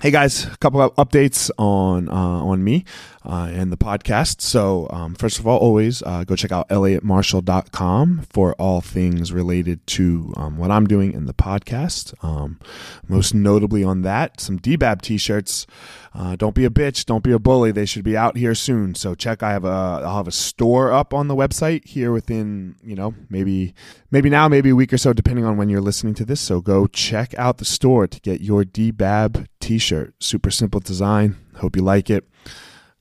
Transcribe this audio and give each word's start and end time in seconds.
Hey 0.00 0.12
guys, 0.12 0.44
a 0.44 0.56
couple 0.58 0.80
of 0.80 0.94
updates 0.94 1.50
on 1.58 2.08
uh, 2.08 2.12
on 2.14 2.62
me 2.62 2.84
uh, 3.28 3.50
and 3.52 3.70
the 3.70 3.76
podcast. 3.76 4.40
So 4.40 4.88
um, 4.90 5.14
first 5.14 5.38
of 5.38 5.46
all, 5.46 5.58
always 5.58 6.02
uh, 6.02 6.24
go 6.24 6.34
check 6.34 6.50
out 6.50 6.68
eliotmarshall.com 6.70 8.26
for 8.30 8.54
all 8.54 8.80
things 8.80 9.32
related 9.32 9.86
to 9.88 10.32
um, 10.36 10.56
what 10.56 10.70
I'm 10.70 10.86
doing 10.86 11.12
in 11.12 11.26
the 11.26 11.34
podcast. 11.34 12.14
Um, 12.24 12.58
most 13.06 13.34
notably 13.34 13.84
on 13.84 14.00
that, 14.02 14.40
some 14.40 14.58
DBAB 14.58 15.02
t-shirts. 15.02 15.66
Uh, 16.14 16.36
don't 16.36 16.54
be 16.54 16.64
a 16.64 16.70
bitch. 16.70 17.04
Don't 17.04 17.22
be 17.22 17.32
a 17.32 17.38
bully. 17.38 17.70
They 17.70 17.84
should 17.84 18.02
be 18.02 18.16
out 18.16 18.36
here 18.38 18.54
soon. 18.54 18.94
So 18.94 19.14
check. 19.14 19.42
I 19.42 19.52
have 19.52 19.64
a 19.64 20.00
I'll 20.02 20.16
have 20.16 20.26
a 20.26 20.32
store 20.32 20.90
up 20.90 21.12
on 21.12 21.28
the 21.28 21.36
website 21.36 21.86
here 21.86 22.12
within 22.12 22.76
you 22.82 22.96
know 22.96 23.14
maybe 23.28 23.74
maybe 24.10 24.30
now 24.30 24.48
maybe 24.48 24.70
a 24.70 24.74
week 24.74 24.92
or 24.92 24.98
so 24.98 25.12
depending 25.12 25.44
on 25.44 25.58
when 25.58 25.68
you're 25.68 25.82
listening 25.82 26.14
to 26.14 26.24
this. 26.24 26.40
So 26.40 26.60
go 26.60 26.86
check 26.86 27.34
out 27.34 27.58
the 27.58 27.66
store 27.66 28.06
to 28.06 28.20
get 28.20 28.40
your 28.40 28.64
DBAB 28.64 29.46
t-shirt. 29.60 30.14
Super 30.18 30.50
simple 30.50 30.80
design. 30.80 31.36
Hope 31.56 31.76
you 31.76 31.82
like 31.82 32.08
it. 32.08 32.26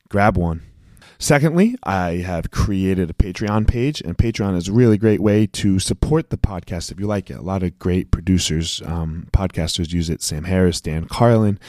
Grab 0.09 0.37
one. 0.37 0.63
Secondly, 1.19 1.75
I 1.83 2.17
have 2.17 2.51
created 2.51 3.09
a 3.09 3.13
Patreon 3.13 3.67
page, 3.67 4.01
and 4.01 4.17
Patreon 4.17 4.55
is 4.55 4.67
a 4.67 4.71
really 4.71 4.97
great 4.99 5.19
way 5.19 5.47
to 5.47 5.79
support 5.79 6.29
the 6.29 6.37
podcast 6.37 6.91
if 6.91 6.99
you 6.99 7.07
like 7.07 7.31
it. 7.31 7.37
A 7.37 7.41
lot 7.41 7.63
of 7.63 7.79
great 7.79 8.11
producers, 8.11 8.83
um, 8.85 9.27
podcasters 9.31 9.91
use 9.91 10.11
it. 10.11 10.21
Sam 10.21 10.43
Harris, 10.43 10.79
Dan 10.79 11.05
Carlin. 11.05 11.59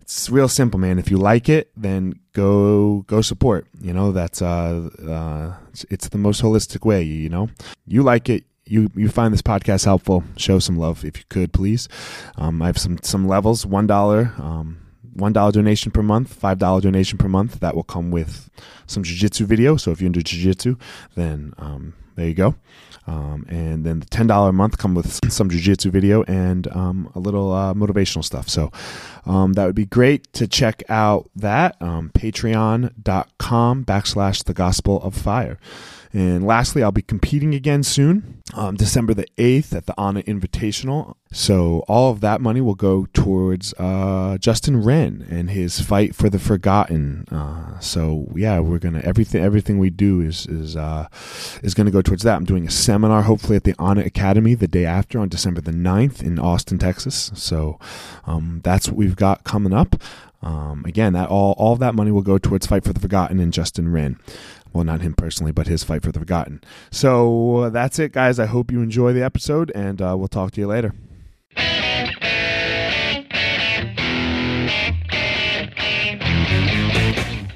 It's 0.00 0.28
real 0.28 0.48
simple, 0.48 0.80
man. 0.80 0.98
If 0.98 1.10
you 1.10 1.18
like 1.18 1.48
it, 1.48 1.70
then 1.76 2.18
go 2.32 3.04
go 3.06 3.22
support. 3.22 3.66
You 3.80 3.92
know 3.92 4.12
that's 4.12 4.42
uh, 4.42 4.88
uh 5.06 5.54
it's, 5.70 5.84
it's 5.90 6.08
the 6.08 6.18
most 6.18 6.42
holistic 6.42 6.84
way. 6.84 7.02
You 7.02 7.28
know, 7.28 7.48
you 7.86 8.02
like 8.02 8.28
it, 8.28 8.44
you 8.64 8.90
you 8.94 9.08
find 9.08 9.32
this 9.32 9.42
podcast 9.42 9.84
helpful, 9.84 10.24
show 10.36 10.58
some 10.58 10.78
love 10.78 11.04
if 11.04 11.18
you 11.18 11.24
could, 11.28 11.52
please. 11.52 11.88
Um, 12.36 12.60
I 12.62 12.66
have 12.66 12.78
some 12.78 12.98
some 13.02 13.26
levels. 13.26 13.66
One 13.66 13.86
dollar, 13.86 14.32
um, 14.38 14.78
one 15.16 15.32
dollar 15.32 15.52
donation 15.52 15.92
per 15.92 16.02
month, 16.02 16.32
five 16.32 16.58
dollar 16.58 16.80
donation 16.80 17.18
per 17.18 17.28
month. 17.28 17.60
That 17.60 17.74
will 17.74 17.82
come 17.82 18.10
with 18.10 18.50
some 18.86 19.02
jujitsu 19.02 19.46
video. 19.46 19.76
So 19.76 19.90
if 19.90 20.00
you're 20.00 20.06
into 20.06 20.20
jujitsu, 20.20 20.78
then 21.14 21.54
um, 21.58 21.94
there 22.16 22.26
you 22.26 22.34
go. 22.34 22.54
Um, 23.08 23.46
and 23.48 23.84
then 23.84 24.00
the 24.00 24.06
ten 24.06 24.26
dollar 24.26 24.50
a 24.50 24.52
month 24.52 24.78
come 24.78 24.94
with 24.94 25.20
some 25.32 25.48
jujitsu 25.48 25.90
video 25.90 26.24
and 26.24 26.66
um, 26.68 27.10
a 27.14 27.20
little 27.20 27.52
uh, 27.52 27.72
motivational 27.72 28.24
stuff. 28.24 28.48
So 28.48 28.72
um, 29.24 29.52
that 29.52 29.64
would 29.66 29.76
be 29.76 29.86
great 29.86 30.32
to 30.34 30.48
check 30.48 30.82
out 30.88 31.30
that 31.36 31.80
um, 31.80 32.10
patreon.com 32.14 33.84
backslash 33.84 34.44
the 34.44 34.54
gospel 34.54 35.00
of 35.02 35.14
fire. 35.14 35.58
And 36.12 36.46
lastly, 36.46 36.82
I'll 36.82 36.92
be 36.92 37.02
competing 37.02 37.54
again 37.54 37.82
soon, 37.82 38.42
um, 38.54 38.76
December 38.76 39.14
the 39.14 39.26
8th 39.36 39.74
at 39.74 39.86
the 39.86 39.98
Anna 40.00 40.22
Invitational. 40.22 41.14
So 41.32 41.84
all 41.88 42.12
of 42.12 42.20
that 42.20 42.40
money 42.40 42.60
will 42.60 42.74
go 42.74 43.06
towards 43.12 43.74
uh, 43.74 44.38
Justin 44.38 44.82
Wren 44.82 45.26
and 45.28 45.50
his 45.50 45.80
fight 45.80 46.14
for 46.14 46.30
the 46.30 46.38
forgotten. 46.38 47.26
Uh, 47.30 47.78
so 47.80 48.28
yeah, 48.34 48.60
we're 48.60 48.78
gonna 48.78 49.00
everything 49.00 49.42
everything 49.42 49.78
we 49.78 49.90
do 49.90 50.20
is 50.20 50.46
is 50.46 50.76
uh, 50.76 51.08
is 51.62 51.74
gonna 51.74 51.90
go 51.90 52.00
towards 52.00 52.22
that. 52.22 52.36
I'm 52.36 52.44
doing 52.44 52.66
a 52.66 52.70
seminar 52.70 53.22
hopefully 53.22 53.56
at 53.56 53.64
the 53.64 53.74
Anna 53.78 54.02
Academy 54.02 54.54
the 54.54 54.68
day 54.68 54.84
after 54.84 55.18
on 55.18 55.28
December 55.28 55.60
the 55.60 55.72
9th 55.72 56.22
in 56.22 56.38
Austin, 56.38 56.78
Texas. 56.78 57.32
So 57.34 57.78
um, 58.24 58.60
that's 58.62 58.88
what 58.88 58.96
we've 58.96 59.16
got 59.16 59.44
coming 59.44 59.72
up. 59.72 59.96
Um, 60.42 60.84
again, 60.86 61.12
that 61.14 61.28
all 61.28 61.54
all 61.58 61.76
that 61.76 61.94
money 61.94 62.12
will 62.12 62.22
go 62.22 62.38
towards 62.38 62.66
Fight 62.66 62.84
for 62.84 62.92
the 62.92 63.00
Forgotten 63.00 63.40
and 63.40 63.52
Justin 63.52 63.90
Wren 63.90 64.18
well, 64.76 64.84
not 64.84 65.00
him 65.00 65.14
personally, 65.14 65.52
but 65.52 65.66
his 65.66 65.82
fight 65.82 66.02
for 66.02 66.12
the 66.12 66.18
forgotten. 66.18 66.60
So 66.90 67.56
uh, 67.56 67.70
that's 67.70 67.98
it, 67.98 68.12
guys. 68.12 68.38
I 68.38 68.44
hope 68.44 68.70
you 68.70 68.82
enjoy 68.82 69.14
the 69.14 69.24
episode, 69.24 69.72
and 69.74 70.02
uh, 70.02 70.14
we'll 70.18 70.28
talk 70.28 70.52
to 70.52 70.60
you 70.60 70.66
later. 70.66 70.92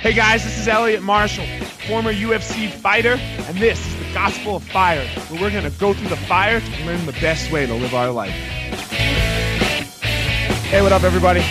Hey 0.00 0.14
guys, 0.14 0.42
this 0.42 0.58
is 0.58 0.66
Eliot 0.66 1.02
Marshall, 1.02 1.44
former 1.86 2.12
UFC 2.12 2.70
fighter, 2.70 3.16
and 3.20 3.58
this 3.58 3.86
is 3.86 3.96
the 3.98 4.14
Gospel 4.14 4.56
of 4.56 4.64
Fire, 4.64 5.06
where 5.28 5.42
we're 5.42 5.50
going 5.50 5.70
to 5.70 5.78
go 5.78 5.92
through 5.92 6.08
the 6.08 6.16
fire 6.16 6.58
to 6.58 6.84
learn 6.86 7.04
the 7.04 7.12
best 7.12 7.52
way 7.52 7.66
to 7.66 7.74
live 7.74 7.94
our 7.94 8.10
life. 8.10 8.32
Hey, 10.70 10.80
what 10.80 10.92
up, 10.92 11.02
everybody? 11.02 11.44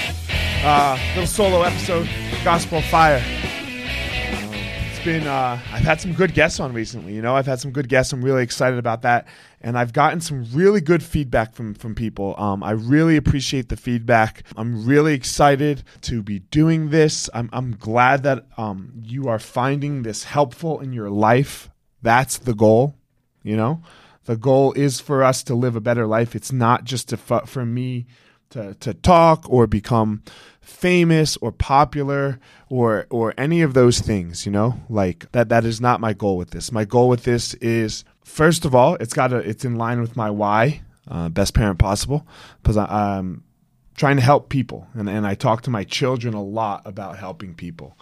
Uh, 0.64 0.98
little 1.10 1.28
solo 1.28 1.62
episode, 1.62 2.10
Gospel 2.44 2.80
of 2.80 2.86
Fire 2.86 3.24
it's 5.00 5.06
been 5.06 5.28
uh, 5.28 5.58
I've 5.72 5.84
had 5.84 6.02
some 6.02 6.12
good 6.12 6.34
guests 6.34 6.60
on 6.60 6.74
recently. 6.74 7.14
You 7.14 7.22
know, 7.22 7.34
I've 7.34 7.46
had 7.46 7.62
some 7.62 7.72
good 7.72 7.88
guests. 7.88 8.12
I'm 8.12 8.22
really 8.22 8.44
excited 8.44 8.78
about 8.78 9.04
that, 9.04 9.28
and 9.62 9.78
I've 9.78 9.94
gotten 9.94 10.20
some 10.20 10.46
really 10.52 10.82
good 10.82 11.02
feedback 11.02 11.54
from 11.54 11.74
from 11.74 11.96
people. 11.96 12.36
Um, 12.38 12.62
I 12.64 12.72
really 12.72 13.16
appreciate 13.16 13.70
the 13.70 13.78
feedback. 13.78 14.44
I'm 14.58 14.86
really 14.86 15.14
excited 15.14 15.84
to 16.02 16.22
be 16.22 16.40
doing 16.40 16.90
this. 16.90 17.30
I'm 17.34 17.50
I'm 17.54 17.78
glad 17.78 18.24
that 18.24 18.46
um, 18.58 18.92
you 19.02 19.30
are 19.30 19.40
finding 19.40 20.04
this 20.04 20.26
helpful 20.26 20.82
in 20.82 20.92
your 20.92 21.10
life. 21.10 21.70
That's 22.02 22.38
the 22.38 22.54
goal. 22.54 22.96
You 23.42 23.56
know, 23.56 23.82
the 24.26 24.36
goal 24.36 24.74
is 24.74 25.00
for 25.00 25.24
us 25.24 25.44
to 25.44 25.56
live 25.56 25.78
a 25.78 25.82
better 25.82 26.08
life. 26.08 26.36
It's 26.36 26.52
not 26.52 26.84
just 26.84 27.08
to 27.10 27.18
for 27.18 27.66
me 27.66 28.06
to 28.50 28.74
to 28.76 28.94
talk 28.94 29.46
or 29.50 29.66
become 29.66 30.24
famous 30.70 31.36
or 31.38 31.52
popular 31.52 32.40
or 32.70 33.08
or 33.10 33.34
any 33.38 33.62
of 33.62 33.74
those 33.74 34.00
things 34.00 34.46
you 34.46 34.52
know? 34.52 34.80
Like 34.90 35.32
that 35.32 35.50
that 35.50 35.66
is 35.66 35.82
not 35.82 36.00
my 36.00 36.14
goal 36.14 36.38
with 36.38 36.52
this. 36.52 36.72
My 36.72 36.86
goal 36.86 37.10
with 37.10 37.24
this 37.24 37.54
is 37.56 38.04
first 38.30 38.64
of 38.64 38.76
all 38.76 38.96
it's 38.96 39.14
got 39.14 39.28
to 39.28 39.38
it's 39.38 39.66
in 39.66 39.76
line 39.76 40.00
with 40.00 40.16
my 40.16 40.30
why 40.30 40.82
uh, 41.08 41.28
best 41.30 41.54
parent 41.56 41.80
possible 41.80 42.26
because 42.62 42.78
i'm 42.78 43.44
trying 43.96 44.16
to 44.16 44.22
help 44.22 44.50
people 44.50 44.88
and, 44.94 45.10
and 45.10 45.26
i 45.26 45.34
talk 45.34 45.64
to 45.64 45.70
my 45.72 45.84
children 45.84 46.34
a 46.34 46.42
lot 46.42 46.82
about 46.86 47.18
helping 47.18 47.54
people. 47.54 47.98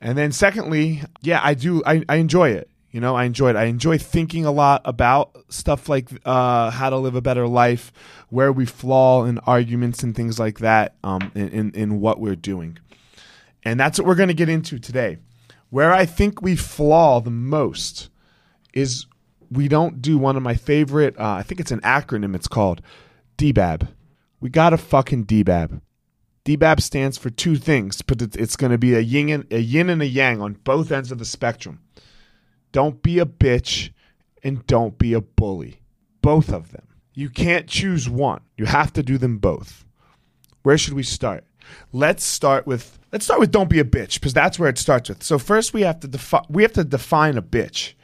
And 0.00 0.18
then 0.18 0.32
secondly 0.32 1.02
yeah 1.22 1.40
i 1.42 1.54
do 1.54 1.82
i, 1.86 2.04
I 2.08 2.16
enjoy 2.16 2.50
it 2.50 2.68
you 2.92 3.00
know, 3.00 3.16
I 3.16 3.24
enjoy 3.24 3.50
it. 3.50 3.56
I 3.56 3.64
enjoy 3.64 3.96
thinking 3.96 4.44
a 4.44 4.52
lot 4.52 4.82
about 4.84 5.36
stuff 5.48 5.88
like 5.88 6.10
uh, 6.26 6.70
how 6.70 6.90
to 6.90 6.98
live 6.98 7.14
a 7.14 7.22
better 7.22 7.48
life, 7.48 7.90
where 8.28 8.52
we 8.52 8.66
flaw 8.66 9.24
in 9.24 9.38
arguments 9.40 10.02
and 10.02 10.14
things 10.14 10.38
like 10.38 10.58
that 10.58 10.94
um, 11.02 11.32
in, 11.34 11.48
in, 11.48 11.70
in 11.72 12.00
what 12.00 12.20
we're 12.20 12.36
doing. 12.36 12.78
And 13.64 13.80
that's 13.80 13.98
what 13.98 14.06
we're 14.06 14.14
going 14.14 14.28
to 14.28 14.34
get 14.34 14.50
into 14.50 14.78
today. 14.78 15.18
Where 15.70 15.92
I 15.92 16.04
think 16.04 16.42
we 16.42 16.54
flaw 16.54 17.20
the 17.20 17.30
most 17.30 18.10
is 18.74 19.06
we 19.50 19.68
don't 19.68 20.02
do 20.02 20.18
one 20.18 20.36
of 20.36 20.42
my 20.42 20.54
favorite, 20.54 21.18
uh, 21.18 21.36
I 21.38 21.42
think 21.42 21.60
it's 21.60 21.70
an 21.70 21.80
acronym, 21.80 22.34
it's 22.34 22.48
called 22.48 22.82
DBAB. 23.38 23.88
We 24.40 24.50
got 24.50 24.74
a 24.74 24.78
fucking 24.78 25.24
DBAB. 25.24 25.80
DBAB 26.44 26.80
stands 26.80 27.16
for 27.16 27.30
two 27.30 27.56
things, 27.56 28.02
but 28.02 28.20
it's 28.20 28.56
going 28.56 28.72
to 28.72 28.78
be 28.78 28.94
a 28.94 29.00
yin, 29.00 29.28
and, 29.30 29.52
a 29.52 29.60
yin 29.60 29.88
and 29.88 30.02
a 30.02 30.06
yang 30.06 30.42
on 30.42 30.54
both 30.64 30.90
ends 30.92 31.12
of 31.12 31.18
the 31.18 31.24
spectrum. 31.24 31.80
Don't 32.72 33.02
be 33.02 33.18
a 33.18 33.26
bitch 33.26 33.90
and 34.42 34.66
don't 34.66 34.98
be 34.98 35.12
a 35.12 35.20
bully. 35.20 35.80
Both 36.22 36.52
of 36.52 36.72
them. 36.72 36.86
You 37.14 37.28
can't 37.28 37.68
choose 37.68 38.08
one. 38.08 38.40
You 38.56 38.64
have 38.64 38.92
to 38.94 39.02
do 39.02 39.18
them 39.18 39.38
both. 39.38 39.84
Where 40.62 40.78
should 40.78 40.94
we 40.94 41.02
start? 41.02 41.44
Let's 41.92 42.24
start 42.24 42.66
with 42.66 42.98
let's 43.12 43.24
start 43.24 43.40
with 43.40 43.50
don't 43.50 43.70
be 43.70 43.78
a 43.78 43.84
bitch 43.84 44.14
because 44.14 44.32
that's 44.32 44.58
where 44.58 44.68
it 44.68 44.78
starts 44.78 45.08
with. 45.08 45.22
So 45.22 45.38
first 45.38 45.74
we 45.74 45.82
have 45.82 46.00
to 46.00 46.08
define 46.08 46.44
we 46.48 46.62
have 46.62 46.72
to 46.72 46.84
define 46.84 47.36
a 47.36 47.42
bitch. 47.42 47.94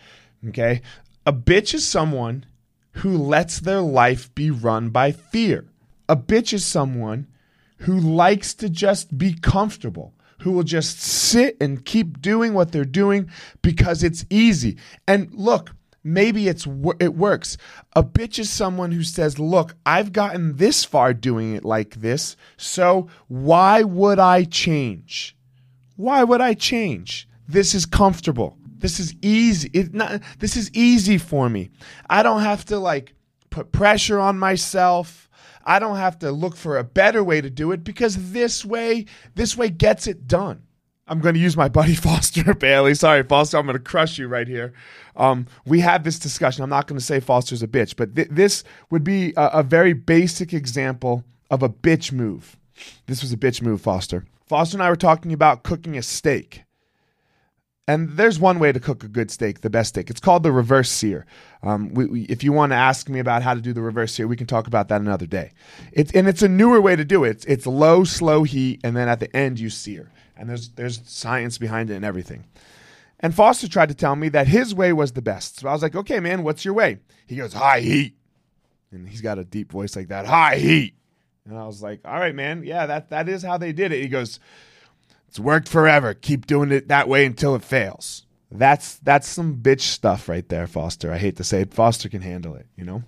Okay? 0.48 0.82
A 1.26 1.32
bitch 1.32 1.74
is 1.74 1.86
someone 1.86 2.44
who 2.92 3.16
lets 3.16 3.60
their 3.60 3.80
life 3.80 4.34
be 4.34 4.50
run 4.50 4.90
by 4.90 5.12
fear. 5.12 5.66
A 6.08 6.16
bitch 6.16 6.52
is 6.52 6.64
someone 6.64 7.26
who 7.78 7.98
likes 7.98 8.54
to 8.54 8.68
just 8.68 9.16
be 9.16 9.34
comfortable 9.34 10.14
who 10.40 10.52
will 10.52 10.62
just 10.62 11.00
sit 11.00 11.56
and 11.60 11.84
keep 11.84 12.20
doing 12.20 12.54
what 12.54 12.72
they're 12.72 12.84
doing 12.84 13.30
because 13.62 14.02
it's 14.02 14.24
easy. 14.30 14.76
And 15.06 15.32
look, 15.34 15.74
maybe 16.04 16.48
it's 16.48 16.66
it 17.00 17.14
works. 17.14 17.56
A 17.94 18.02
bitch 18.02 18.38
is 18.38 18.50
someone 18.50 18.92
who 18.92 19.02
says, 19.02 19.38
"Look, 19.38 19.74
I've 19.84 20.12
gotten 20.12 20.56
this 20.56 20.84
far 20.84 21.12
doing 21.12 21.54
it 21.54 21.64
like 21.64 21.96
this, 21.96 22.36
so 22.56 23.08
why 23.26 23.82
would 23.82 24.18
I 24.18 24.44
change? 24.44 25.36
Why 25.96 26.24
would 26.24 26.40
I 26.40 26.54
change? 26.54 27.28
This 27.48 27.74
is 27.74 27.86
comfortable. 27.86 28.56
This 28.78 29.00
is 29.00 29.14
easy. 29.22 29.70
It 29.72 29.94
not 29.94 30.22
this 30.38 30.56
is 30.56 30.70
easy 30.72 31.18
for 31.18 31.48
me. 31.48 31.70
I 32.08 32.22
don't 32.22 32.42
have 32.42 32.64
to 32.66 32.78
like 32.78 33.14
put 33.50 33.72
pressure 33.72 34.18
on 34.18 34.38
myself." 34.38 35.27
I 35.68 35.78
don't 35.78 35.96
have 35.96 36.18
to 36.20 36.32
look 36.32 36.56
for 36.56 36.78
a 36.78 36.82
better 36.82 37.22
way 37.22 37.42
to 37.42 37.50
do 37.50 37.72
it 37.72 37.84
because 37.84 38.32
this 38.32 38.64
way, 38.64 39.04
this 39.34 39.54
way 39.54 39.68
gets 39.68 40.06
it 40.06 40.26
done. 40.26 40.62
I'm 41.06 41.20
going 41.20 41.34
to 41.34 41.40
use 41.40 41.58
my 41.58 41.68
buddy 41.68 41.94
Foster 42.06 42.54
Bailey. 42.54 42.94
Sorry, 42.94 43.22
Foster, 43.22 43.58
I'm 43.58 43.66
going 43.66 43.76
to 43.76 43.82
crush 43.82 44.16
you 44.16 44.28
right 44.28 44.48
here. 44.48 44.72
Um, 45.14 45.46
we 45.66 45.80
had 45.80 46.04
this 46.04 46.18
discussion. 46.18 46.64
I'm 46.64 46.70
not 46.70 46.86
going 46.86 46.98
to 46.98 47.04
say 47.04 47.20
Foster's 47.20 47.62
a 47.62 47.68
bitch, 47.68 47.96
but 47.96 48.16
th- 48.16 48.28
this 48.30 48.64
would 48.90 49.04
be 49.04 49.34
a, 49.36 49.46
a 49.54 49.62
very 49.62 49.92
basic 49.92 50.54
example 50.54 51.22
of 51.50 51.62
a 51.62 51.68
bitch 51.68 52.12
move. 52.12 52.56
This 53.06 53.20
was 53.20 53.32
a 53.32 53.36
bitch 53.36 53.60
move, 53.60 53.82
Foster. 53.82 54.24
Foster 54.46 54.76
and 54.76 54.82
I 54.82 54.88
were 54.88 54.96
talking 54.96 55.34
about 55.34 55.64
cooking 55.64 55.98
a 55.98 56.02
steak. 56.02 56.62
And 57.88 58.10
there's 58.10 58.38
one 58.38 58.58
way 58.58 58.70
to 58.70 58.78
cook 58.78 59.02
a 59.02 59.08
good 59.08 59.30
steak, 59.30 59.62
the 59.62 59.70
best 59.70 59.88
steak. 59.88 60.10
It's 60.10 60.20
called 60.20 60.42
the 60.42 60.52
reverse 60.52 60.90
sear. 60.90 61.24
Um, 61.62 61.94
we, 61.94 62.04
we, 62.04 62.22
if 62.24 62.44
you 62.44 62.52
want 62.52 62.70
to 62.72 62.76
ask 62.76 63.08
me 63.08 63.18
about 63.18 63.42
how 63.42 63.54
to 63.54 63.62
do 63.62 63.72
the 63.72 63.80
reverse 63.80 64.12
sear, 64.12 64.28
we 64.28 64.36
can 64.36 64.46
talk 64.46 64.66
about 64.66 64.88
that 64.88 65.00
another 65.00 65.24
day. 65.26 65.52
And 65.96 66.28
it's 66.28 66.42
a 66.42 66.48
newer 66.48 66.82
way 66.82 66.96
to 66.96 67.04
do 67.04 67.24
it. 67.24 67.30
It's, 67.30 67.44
it's 67.46 67.66
low, 67.66 68.04
slow 68.04 68.42
heat, 68.42 68.82
and 68.84 68.94
then 68.94 69.08
at 69.08 69.20
the 69.20 69.34
end 69.34 69.58
you 69.58 69.70
sear. 69.70 70.12
And 70.36 70.50
there's 70.50 70.68
there's 70.72 71.00
science 71.10 71.56
behind 71.56 71.88
it 71.90 71.94
and 71.94 72.04
everything. 72.04 72.44
And 73.20 73.34
Foster 73.34 73.66
tried 73.66 73.88
to 73.88 73.94
tell 73.94 74.14
me 74.14 74.28
that 74.28 74.46
his 74.46 74.74
way 74.74 74.92
was 74.92 75.12
the 75.12 75.22
best. 75.22 75.58
So 75.58 75.68
I 75.68 75.72
was 75.72 75.82
like, 75.82 75.96
okay, 75.96 76.20
man, 76.20 76.44
what's 76.44 76.66
your 76.66 76.74
way? 76.74 76.98
He 77.26 77.36
goes, 77.36 77.54
high 77.54 77.80
heat. 77.80 78.16
And 78.92 79.08
he's 79.08 79.22
got 79.22 79.38
a 79.38 79.44
deep 79.44 79.72
voice 79.72 79.96
like 79.96 80.08
that, 80.08 80.26
high 80.26 80.56
heat. 80.56 80.94
And 81.46 81.58
I 81.58 81.66
was 81.66 81.82
like, 81.82 82.00
all 82.04 82.20
right, 82.20 82.34
man, 82.34 82.62
yeah, 82.64 82.84
that 82.84 83.08
that 83.08 83.30
is 83.30 83.42
how 83.42 83.56
they 83.56 83.72
did 83.72 83.92
it. 83.92 84.02
He 84.02 84.08
goes, 84.08 84.38
it's 85.28 85.38
worked 85.38 85.68
forever. 85.68 86.14
Keep 86.14 86.46
doing 86.46 86.72
it 86.72 86.88
that 86.88 87.08
way 87.08 87.24
until 87.26 87.54
it 87.54 87.62
fails. 87.62 88.26
That's 88.50 88.96
that's 88.96 89.28
some 89.28 89.56
bitch 89.56 89.82
stuff 89.82 90.28
right 90.28 90.48
there, 90.48 90.66
Foster. 90.66 91.12
I 91.12 91.18
hate 91.18 91.36
to 91.36 91.44
say 91.44 91.62
it. 91.62 91.74
Foster 91.74 92.08
can 92.08 92.22
handle 92.22 92.54
it, 92.54 92.66
you 92.76 92.84
know? 92.84 93.02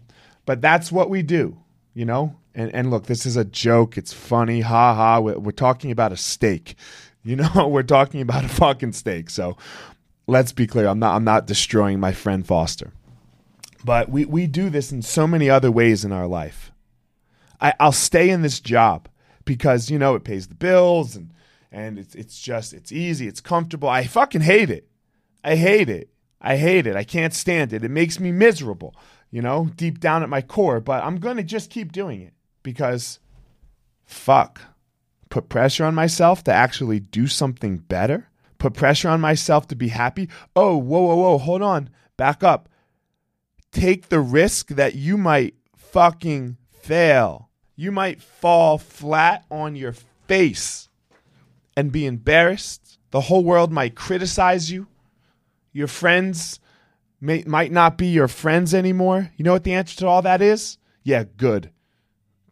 But 0.45 0.61
that's 0.61 0.93
what 0.93 1.09
we 1.09 1.23
do, 1.23 1.59
you 1.95 2.05
know? 2.05 2.37
And 2.55 2.75
and 2.75 2.91
look, 2.91 3.07
this 3.07 3.25
is 3.25 3.37
a 3.37 3.45
joke. 3.45 3.97
It's 3.97 4.13
funny. 4.13 4.61
Ha 4.61 4.95
ha. 4.95 5.21
We're, 5.21 5.39
we're 5.39 5.53
talking 5.53 5.91
about 5.91 6.13
a 6.13 6.17
steak. 6.17 6.75
You 7.23 7.37
know, 7.37 7.69
we're 7.71 7.83
talking 7.83 8.21
about 8.21 8.45
a 8.45 8.49
fucking 8.49 8.93
steak. 8.93 9.31
So 9.31 9.57
let's 10.27 10.53
be 10.53 10.67
clear. 10.67 10.87
I'm 10.87 10.99
not 10.99 11.17
I'm 11.17 11.25
not 11.25 11.47
destroying 11.47 12.01
my 12.01 12.13
friend 12.13 12.47
Foster. 12.47 12.93
But 13.85 14.11
we, 14.11 14.25
we 14.25 14.47
do 14.47 14.69
this 14.71 14.93
in 14.93 15.03
so 15.03 15.27
many 15.27 15.49
other 15.49 15.71
ways 15.71 16.05
in 16.05 16.13
our 16.13 16.27
life. 16.27 16.71
I, 17.61 17.75
I'll 17.81 17.93
stay 17.93 18.31
in 18.31 18.43
this 18.43 18.61
job 18.61 19.09
because, 19.45 19.91
you 19.91 19.99
know, 19.99 20.15
it 20.15 20.25
pays 20.25 20.49
the 20.49 20.55
bills 20.55 21.17
and 21.17 21.31
and 21.73 21.99
it's 21.99 22.15
it's 22.15 22.41
just 22.41 22.73
it's 22.73 22.93
easy, 22.93 23.29
it's 23.29 23.41
comfortable. 23.41 23.89
I 23.89 24.05
fucking 24.05 24.43
hate 24.43 24.71
it. 24.71 24.89
I 25.45 25.57
hate 25.57 25.89
it. 25.89 26.11
I 26.41 26.57
hate 26.57 26.87
it. 26.87 26.97
I 26.97 27.05
can't 27.05 27.35
stand 27.35 27.73
it. 27.73 27.85
It 27.85 27.91
makes 27.91 28.19
me 28.19 28.33
miserable, 28.33 28.95
you 29.31 29.43
know, 29.43 29.71
deep 29.77 30.01
down 30.01 30.23
at 30.23 30.29
my 30.29 30.41
core, 30.41 30.81
but 30.81 31.05
I'm 31.05 31.19
going 31.19 31.37
to 31.37 31.43
just 31.43 31.71
keep 31.71 31.93
doing 31.93 32.23
it 32.23 32.33
because 32.63 33.21
fuck 34.07 34.61
put 35.29 35.49
pressure 35.49 35.85
on 35.85 35.95
myself 35.95 36.45
to 36.45 36.53
actually 36.53 37.01
do 37.01 37.27
something 37.27 37.79
better, 37.79 38.29
put 38.59 38.75
pressure 38.75 39.09
on 39.09 39.21
myself 39.21 39.69
to 39.69 39.77
be 39.77 39.89
happy. 39.89 40.29
Oh, 40.57 40.77
whoa, 40.77 41.01
whoa, 41.01 41.15
whoa, 41.17 41.39
hold 41.39 41.63
on, 41.63 41.89
back 42.17 42.43
up. 42.43 42.69
Take 43.73 44.09
the 44.09 44.21
risk 44.21 44.69
that 44.69 44.97
you 44.97 45.17
might 45.17 45.55
fucking 45.77 46.57
fail. 46.69 47.49
You 47.77 47.93
might 47.93 48.21
fall 48.21 48.77
flat 48.77 49.45
on 49.51 49.77
your 49.77 49.95
face 50.27 50.90
and 51.77 51.93
be 51.93 52.07
embarrassed. 52.07 52.99
The 53.11 53.23
whole 53.23 53.45
world 53.45 53.73
might 53.73 53.95
criticize 53.95 54.71
you. 54.71 54.87
Your 55.73 55.87
friends 55.87 56.61
may, 57.21 57.45
might 57.47 57.73
not 57.73 57.97
be 57.97 58.07
your 58.07 58.29
friends 58.29 58.75
anymore. 58.75 59.31
You 59.37 59.45
know 59.45 59.53
what 59.53 59.65
the 59.65 59.75
answer 59.75 59.97
to 59.99 60.07
all 60.07 60.23
that 60.23 60.43
is? 60.43 60.79
Yeah, 61.03 61.25
good. 61.37 61.71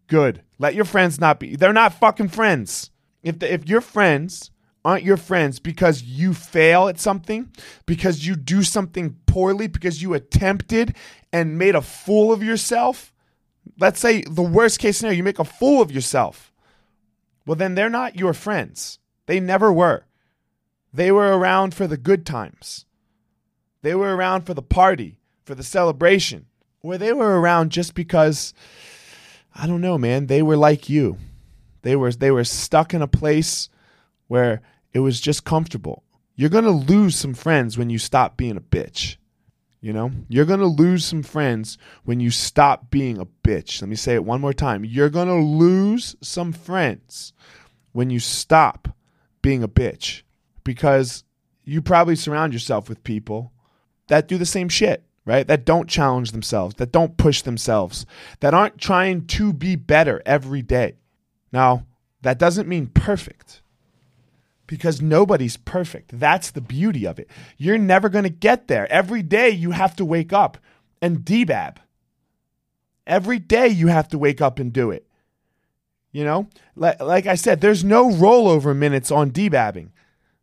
Good. 0.06 0.42
Let 0.58 0.74
your 0.74 0.84
friends 0.84 1.20
not 1.20 1.38
be. 1.38 1.56
They're 1.56 1.72
not 1.72 1.94
fucking 1.94 2.28
friends. 2.28 2.90
If 3.22 3.38
the, 3.38 3.52
if 3.52 3.68
your 3.68 3.80
friends 3.80 4.50
aren't 4.84 5.04
your 5.04 5.16
friends 5.16 5.58
because 5.58 6.02
you 6.02 6.32
fail 6.32 6.88
at 6.88 6.98
something, 6.98 7.52
because 7.86 8.26
you 8.26 8.36
do 8.36 8.62
something 8.62 9.16
poorly, 9.26 9.66
because 9.66 10.00
you 10.00 10.14
attempted 10.14 10.96
and 11.32 11.58
made 11.58 11.74
a 11.74 11.82
fool 11.82 12.32
of 12.32 12.42
yourself. 12.42 13.12
Let's 13.78 14.00
say 14.00 14.22
the 14.22 14.42
worst 14.42 14.78
case 14.78 14.98
scenario, 14.98 15.16
you 15.16 15.22
make 15.22 15.38
a 15.38 15.44
fool 15.44 15.82
of 15.82 15.92
yourself. 15.92 16.52
Well, 17.44 17.56
then 17.56 17.74
they're 17.74 17.90
not 17.90 18.18
your 18.18 18.32
friends. 18.32 18.98
They 19.28 19.40
never 19.40 19.70
were. 19.70 20.06
They 20.90 21.12
were 21.12 21.36
around 21.36 21.74
for 21.74 21.86
the 21.86 21.98
good 21.98 22.24
times. 22.24 22.86
They 23.82 23.94
were 23.94 24.16
around 24.16 24.46
for 24.46 24.54
the 24.54 24.62
party, 24.62 25.20
for 25.44 25.54
the 25.54 25.62
celebration, 25.62 26.46
or 26.80 26.96
they 26.96 27.12
were 27.12 27.38
around 27.38 27.70
just 27.70 27.94
because 27.94 28.54
I 29.54 29.66
don't 29.66 29.82
know, 29.82 29.98
man. 29.98 30.28
They 30.28 30.40
were 30.40 30.56
like 30.56 30.88
you. 30.88 31.18
They 31.82 31.94
were 31.94 32.10
they 32.10 32.30
were 32.30 32.42
stuck 32.42 32.94
in 32.94 33.02
a 33.02 33.06
place 33.06 33.68
where 34.28 34.62
it 34.94 35.00
was 35.00 35.20
just 35.20 35.44
comfortable. 35.44 36.04
You're 36.34 36.48
going 36.48 36.64
to 36.64 36.70
lose 36.70 37.14
some 37.14 37.34
friends 37.34 37.76
when 37.76 37.90
you 37.90 37.98
stop 37.98 38.38
being 38.38 38.56
a 38.56 38.62
bitch. 38.62 39.16
You 39.82 39.92
know? 39.92 40.10
You're 40.28 40.46
going 40.46 40.60
to 40.60 40.66
lose 40.66 41.04
some 41.04 41.22
friends 41.22 41.76
when 42.04 42.18
you 42.18 42.30
stop 42.30 42.90
being 42.90 43.18
a 43.18 43.26
bitch. 43.26 43.82
Let 43.82 43.90
me 43.90 43.96
say 43.96 44.14
it 44.14 44.24
one 44.24 44.40
more 44.40 44.54
time. 44.54 44.86
You're 44.86 45.10
going 45.10 45.28
to 45.28 45.34
lose 45.34 46.16
some 46.22 46.52
friends 46.52 47.34
when 47.92 48.08
you 48.08 48.20
stop 48.20 48.88
being 49.42 49.62
a 49.62 49.68
bitch 49.68 50.22
because 50.64 51.24
you 51.64 51.82
probably 51.82 52.16
surround 52.16 52.52
yourself 52.52 52.88
with 52.88 53.04
people 53.04 53.52
that 54.08 54.28
do 54.28 54.38
the 54.38 54.46
same 54.46 54.68
shit 54.68 55.04
right? 55.28 55.46
That 55.46 55.66
don't 55.66 55.90
challenge 55.90 56.32
themselves, 56.32 56.76
that 56.76 56.90
don't 56.90 57.18
push 57.18 57.42
themselves, 57.42 58.06
that 58.40 58.54
aren't 58.54 58.78
trying 58.78 59.26
to 59.26 59.52
be 59.52 59.76
better 59.76 60.22
every 60.24 60.62
day. 60.62 60.96
Now, 61.52 61.84
that 62.22 62.38
doesn't 62.38 62.66
mean 62.66 62.86
perfect 62.86 63.60
because 64.66 65.02
nobody's 65.02 65.58
perfect. 65.58 66.18
That's 66.18 66.50
the 66.50 66.62
beauty 66.62 67.06
of 67.06 67.18
it. 67.18 67.28
You're 67.58 67.76
never 67.76 68.08
going 68.08 68.24
to 68.24 68.30
get 68.30 68.68
there. 68.68 68.90
Every 68.90 69.22
day 69.22 69.50
you 69.50 69.72
have 69.72 69.94
to 69.96 70.04
wake 70.06 70.32
up 70.32 70.56
and 71.02 71.18
debab. 71.18 71.76
Every 73.06 73.38
day 73.38 73.68
you 73.68 73.88
have 73.88 74.08
to 74.08 74.18
wake 74.18 74.40
up 74.40 74.58
and 74.58 74.72
do 74.72 74.90
it. 74.90 75.06
You 76.18 76.24
know, 76.24 76.48
like, 76.74 77.00
like 77.00 77.26
I 77.26 77.36
said, 77.36 77.60
there's 77.60 77.84
no 77.84 78.10
rollover 78.10 78.76
minutes 78.76 79.12
on 79.12 79.30
debabbing. 79.30 79.92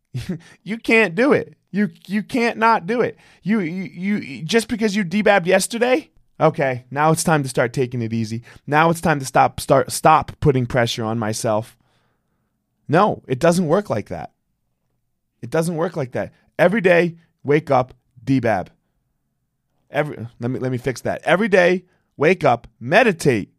you 0.62 0.78
can't 0.78 1.14
do 1.14 1.34
it. 1.34 1.52
You 1.70 1.90
you 2.06 2.22
can't 2.22 2.56
not 2.56 2.86
do 2.86 3.02
it. 3.02 3.18
You 3.42 3.60
you, 3.60 4.16
you 4.16 4.42
just 4.42 4.68
because 4.68 4.96
you 4.96 5.04
debabbed 5.04 5.46
yesterday. 5.46 6.08
Okay, 6.40 6.86
now 6.90 7.10
it's 7.12 7.22
time 7.22 7.42
to 7.42 7.48
start 7.50 7.74
taking 7.74 8.00
it 8.00 8.14
easy. 8.14 8.42
Now 8.66 8.88
it's 8.88 9.02
time 9.02 9.18
to 9.18 9.26
stop 9.26 9.60
start 9.60 9.92
stop 9.92 10.32
putting 10.40 10.64
pressure 10.64 11.04
on 11.04 11.18
myself. 11.18 11.76
No, 12.88 13.22
it 13.28 13.38
doesn't 13.38 13.66
work 13.66 13.90
like 13.90 14.08
that. 14.08 14.32
It 15.42 15.50
doesn't 15.50 15.76
work 15.76 15.94
like 15.94 16.12
that. 16.12 16.32
Every 16.58 16.80
day, 16.80 17.16
wake 17.44 17.70
up, 17.70 17.92
debab. 18.24 18.68
Every 19.90 20.26
let 20.40 20.50
me 20.50 20.58
let 20.58 20.72
me 20.72 20.78
fix 20.78 21.02
that. 21.02 21.20
Every 21.24 21.48
day, 21.48 21.84
wake 22.16 22.44
up, 22.44 22.66
meditate, 22.80 23.52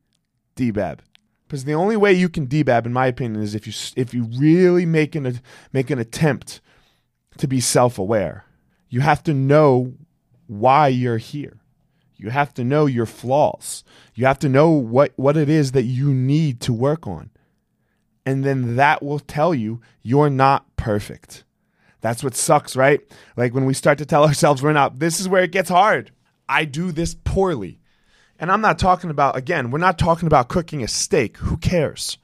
debab. 0.56 1.02
Because 1.48 1.64
the 1.64 1.74
only 1.74 1.96
way 1.96 2.12
you 2.12 2.28
can 2.28 2.48
debab, 2.48 2.86
in 2.86 2.92
my 2.94 3.08
opinion, 3.08 3.42
is 3.42 3.56
if 3.56 3.66
you 3.66 3.74
if 3.96 4.14
you 4.14 4.24
really 4.38 4.86
make 4.86 5.16
an 5.16 5.40
make 5.72 5.90
an 5.90 6.00
attempt 6.00 6.60
to 7.38 7.48
be 7.48 7.62
self 7.62 7.98
aware. 7.98 8.46
You 8.90 9.02
have 9.02 9.24
to 9.24 9.34
know 9.34 9.94
why 10.48 10.88
you're 10.88 11.18
here. 11.18 11.60
You 12.16 12.32
have 12.32 12.54
to 12.56 12.64
know 12.64 12.86
your 12.88 13.06
flaws. 13.06 13.84
You 14.16 14.26
have 14.26 14.40
to 14.40 14.50
know 14.50 14.70
what, 14.72 15.14
what 15.18 15.38
it 15.38 15.50
is 15.50 15.74
that 15.74 15.84
you 15.84 16.14
need 16.14 16.60
to 16.62 16.74
work 16.74 17.06
on. 17.06 17.30
And 18.26 18.44
then 18.44 18.76
that 18.76 19.04
will 19.04 19.20
tell 19.20 19.54
you 19.54 19.82
you're 20.02 20.30
not 20.30 20.76
perfect. 20.76 21.44
That's 22.02 22.24
what 22.24 22.36
sucks, 22.36 22.76
right? 22.76 23.02
Like 23.36 23.54
when 23.54 23.66
we 23.66 23.74
start 23.74 24.00
to 24.00 24.06
tell 24.06 24.26
ourselves 24.26 24.64
we're 24.64 24.74
not, 24.74 25.00
this 25.00 25.20
is 25.20 25.30
where 25.30 25.44
it 25.44 25.52
gets 25.52 25.70
hard. 25.70 26.12
I 26.50 26.66
do 26.66 26.92
this 26.92 27.16
poorly. 27.24 27.80
And 28.40 28.52
I'm 28.52 28.62
not 28.62 28.78
talking 28.78 29.10
about, 29.10 29.36
again, 29.36 29.72
we're 29.72 29.80
not 29.80 29.98
talking 29.98 30.28
about 30.28 30.48
cooking 30.48 30.84
a 30.84 30.88
steak. 30.88 31.38
Who 31.38 31.58
cares? 31.58 32.18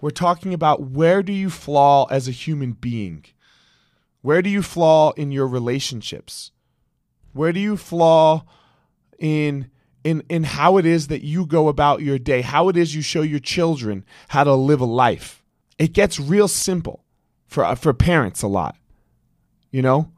We're 0.00 0.10
talking 0.10 0.52
about 0.52 0.82
where 0.82 1.22
do 1.22 1.32
you 1.32 1.48
flaw 1.48 2.06
as 2.10 2.28
a 2.28 2.32
human 2.32 2.72
being? 2.72 3.24
Where 4.20 4.42
do 4.42 4.50
you 4.50 4.62
flaw 4.62 5.12
in 5.12 5.32
your 5.32 5.46
relationships? 5.46 6.52
Where 7.32 7.52
do 7.52 7.60
you 7.60 7.76
flaw 7.76 8.44
in 9.18 9.70
in 10.04 10.24
in 10.28 10.42
how 10.42 10.78
it 10.78 10.84
is 10.84 11.06
that 11.06 11.22
you 11.22 11.46
go 11.46 11.68
about 11.68 12.02
your 12.02 12.18
day, 12.18 12.42
how 12.42 12.68
it 12.68 12.76
is 12.76 12.94
you 12.94 13.02
show 13.02 13.22
your 13.22 13.38
children 13.38 14.04
how 14.28 14.44
to 14.44 14.54
live 14.54 14.80
a 14.80 14.84
life? 14.84 15.42
It 15.78 15.92
gets 15.92 16.20
real 16.20 16.48
simple 16.48 17.04
for 17.46 17.64
uh, 17.64 17.74
for 17.74 17.92
parents 17.94 18.42
a 18.42 18.48
lot. 18.48 18.76
You 19.70 19.82
know? 19.82 20.10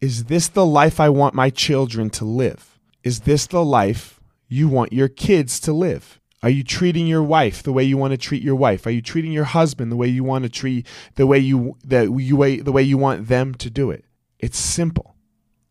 Is 0.00 0.24
this 0.24 0.48
the 0.48 0.66
life 0.66 1.00
I 1.00 1.08
want 1.08 1.34
my 1.34 1.48
children 1.48 2.10
to 2.10 2.24
live? 2.24 2.73
Is 3.04 3.20
this 3.20 3.46
the 3.46 3.62
life 3.62 4.18
you 4.48 4.66
want 4.66 4.94
your 4.94 5.08
kids 5.08 5.60
to 5.60 5.72
live? 5.74 6.18
Are 6.42 6.48
you 6.50 6.64
treating 6.64 7.06
your 7.06 7.22
wife 7.22 7.62
the 7.62 7.72
way 7.72 7.84
you 7.84 7.96
want 7.98 8.12
to 8.12 8.18
treat 8.18 8.42
your 8.42 8.56
wife? 8.56 8.86
Are 8.86 8.90
you 8.90 9.02
treating 9.02 9.30
your 9.30 9.44
husband 9.44 9.92
the 9.92 9.96
way 9.96 10.08
you 10.08 10.24
want 10.24 10.44
to 10.44 10.50
treat 10.50 10.86
the 11.14 11.26
way 11.26 11.38
you 11.38 11.76
the 11.84 12.10
you 12.12 12.36
way 12.36 12.60
the 12.60 12.72
way 12.72 12.82
you 12.82 12.98
want 12.98 13.28
them 13.28 13.54
to 13.56 13.70
do 13.70 13.90
it? 13.90 14.04
It's 14.38 14.58
simple. 14.58 15.16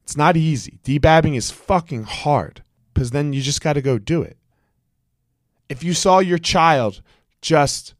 It's 0.03 0.15
not 0.15 0.37
easy. 0.37 0.79
Debabbing 0.83 1.35
is 1.35 1.51
fucking 1.51 2.03
hard 2.03 2.63
because 2.93 3.11
then 3.11 3.33
you 3.33 3.41
just 3.41 3.61
got 3.61 3.73
to 3.73 3.81
go 3.81 3.97
do 3.97 4.21
it. 4.21 4.37
If 5.69 5.83
you 5.83 5.93
saw 5.93 6.19
your 6.19 6.37
child 6.37 7.01
just 7.41 7.95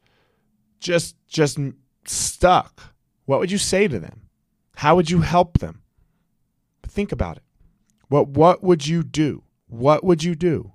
just 0.80 1.16
just 1.28 1.60
stuck, 2.06 2.94
what 3.26 3.40
would 3.40 3.52
you 3.52 3.58
say 3.58 3.88
to 3.88 4.00
them? 4.00 4.30
How 4.78 4.96
would 4.96 5.10
you 5.10 5.22
help 5.22 5.60
them? 5.60 5.82
Think 6.84 7.12
about 7.12 7.38
it. 7.38 7.44
What 8.14 8.28
what 8.28 8.64
would 8.64 8.86
you 8.86 9.02
do? 9.02 9.42
What 9.66 10.04
would 10.04 10.24
you 10.24 10.36
do? 10.36 10.74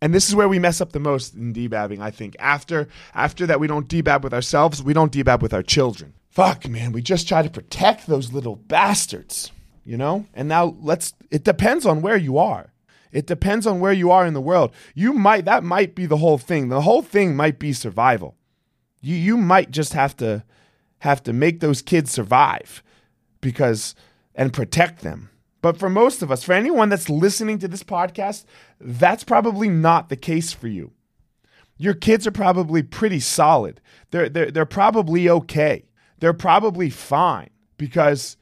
And 0.00 0.14
this 0.14 0.28
is 0.28 0.36
where 0.36 0.48
we 0.48 0.60
mess 0.60 0.80
up 0.80 0.92
the 0.92 1.00
most 1.00 1.34
in 1.34 1.52
debabbing, 1.52 2.00
I 2.00 2.12
think. 2.12 2.36
After 2.38 2.86
after 3.14 3.46
that 3.46 3.58
we 3.58 3.66
don't 3.66 3.88
debab 3.88 4.22
with 4.22 4.32
ourselves, 4.32 4.80
we 4.80 4.92
don't 4.92 5.10
debab 5.10 5.42
with 5.42 5.52
our 5.52 5.64
children. 5.64 6.14
fuck, 6.30 6.68
man, 6.68 6.92
we 6.92 7.02
just 7.02 7.26
try 7.26 7.42
to 7.42 7.50
protect 7.50 8.06
those 8.06 8.32
little 8.32 8.54
bastards, 8.54 9.50
you 9.84 9.96
know? 9.96 10.26
And 10.32 10.48
now 10.48 10.76
let's, 10.80 11.12
it 11.32 11.42
depends 11.42 11.84
on 11.84 12.00
where 12.00 12.16
you 12.16 12.38
are. 12.38 12.72
It 13.10 13.26
depends 13.26 13.66
on 13.66 13.80
where 13.80 13.92
you 13.92 14.12
are 14.12 14.24
in 14.24 14.34
the 14.34 14.40
world. 14.40 14.70
You 14.94 15.12
might, 15.14 15.46
that 15.46 15.64
might 15.64 15.96
be 15.96 16.06
the 16.06 16.18
whole 16.18 16.38
thing. 16.38 16.68
The 16.68 16.82
whole 16.82 17.02
thing 17.02 17.34
might 17.34 17.58
be 17.58 17.72
survival. 17.72 18.36
You, 19.00 19.16
you 19.16 19.36
might 19.36 19.72
just 19.72 19.94
have 19.94 20.16
to, 20.18 20.44
have 21.00 21.24
to 21.24 21.32
make 21.32 21.58
those 21.58 21.82
kids 21.82 22.12
survive 22.12 22.84
because, 23.40 23.96
and 24.32 24.52
protect 24.52 25.00
them. 25.00 25.30
But 25.60 25.76
for 25.76 25.90
most 25.90 26.22
of 26.22 26.30
us, 26.30 26.44
for 26.44 26.52
anyone 26.52 26.88
that's 26.88 27.10
listening 27.10 27.58
to 27.58 27.68
this 27.68 27.82
podcast, 27.82 28.44
that's 28.80 29.24
probably 29.24 29.68
not 29.68 30.08
the 30.08 30.16
case 30.16 30.52
for 30.52 30.68
you. 30.68 30.92
Your 31.76 31.94
kids 31.94 32.26
are 32.26 32.32
probably 32.32 32.82
pretty 32.82 33.20
solid. 33.20 33.80
They're, 34.10 34.28
they're, 34.28 34.50
they're 34.50 34.66
probably 34.66 35.28
okay 35.28 35.88
they're 36.20 36.32
probably 36.32 36.90
fine 36.90 37.50
because 37.76 38.36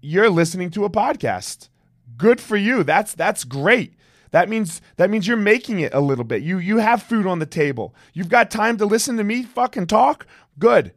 you're 0.00 0.30
listening 0.30 0.70
to 0.70 0.84
a 0.84 0.90
podcast. 0.90 1.68
Good 2.16 2.40
for 2.40 2.56
you. 2.56 2.84
That's 2.84 3.14
that's 3.14 3.44
great. 3.44 3.94
That 4.30 4.48
means 4.48 4.80
that 4.96 5.10
means 5.10 5.26
you're 5.26 5.36
making 5.36 5.80
it 5.80 5.94
a 5.94 6.00
little 6.00 6.24
bit. 6.24 6.42
You 6.42 6.58
you 6.58 6.78
have 6.78 7.02
food 7.02 7.26
on 7.26 7.38
the 7.38 7.46
table. 7.46 7.94
You've 8.12 8.28
got 8.28 8.50
time 8.50 8.76
to 8.78 8.86
listen 8.86 9.16
to 9.16 9.24
me 9.24 9.42
fucking 9.42 9.88
talk. 9.88 10.26
Good. 10.58 10.92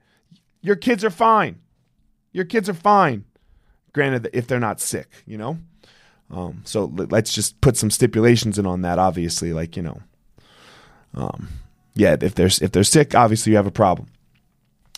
Your 0.61 0.75
kids 0.75 1.03
are 1.03 1.09
fine. 1.09 1.59
Your 2.31 2.45
kids 2.45 2.69
are 2.69 2.73
fine. 2.73 3.25
Granted, 3.95 4.29
if 4.33 4.45
they're 4.45 4.59
not 4.59 4.79
sick, 4.79 5.09
you 5.25 5.39
know. 5.39 5.57
Um, 6.29 6.61
so 6.65 6.85
let's 6.85 7.33
just 7.33 7.59
put 7.61 7.77
some 7.77 7.89
stipulations 7.89 8.59
in 8.59 8.67
on 8.67 8.81
that. 8.81 8.99
Obviously, 8.99 9.53
like 9.53 9.75
you 9.75 9.83
know, 9.83 10.01
um, 11.15 11.49
yeah, 11.95 12.15
if 12.19 12.35
they're 12.35 12.47
if 12.47 12.71
they're 12.71 12.83
sick, 12.83 13.15
obviously 13.15 13.51
you 13.51 13.55
have 13.55 13.67
a 13.67 13.71
problem 13.71 14.09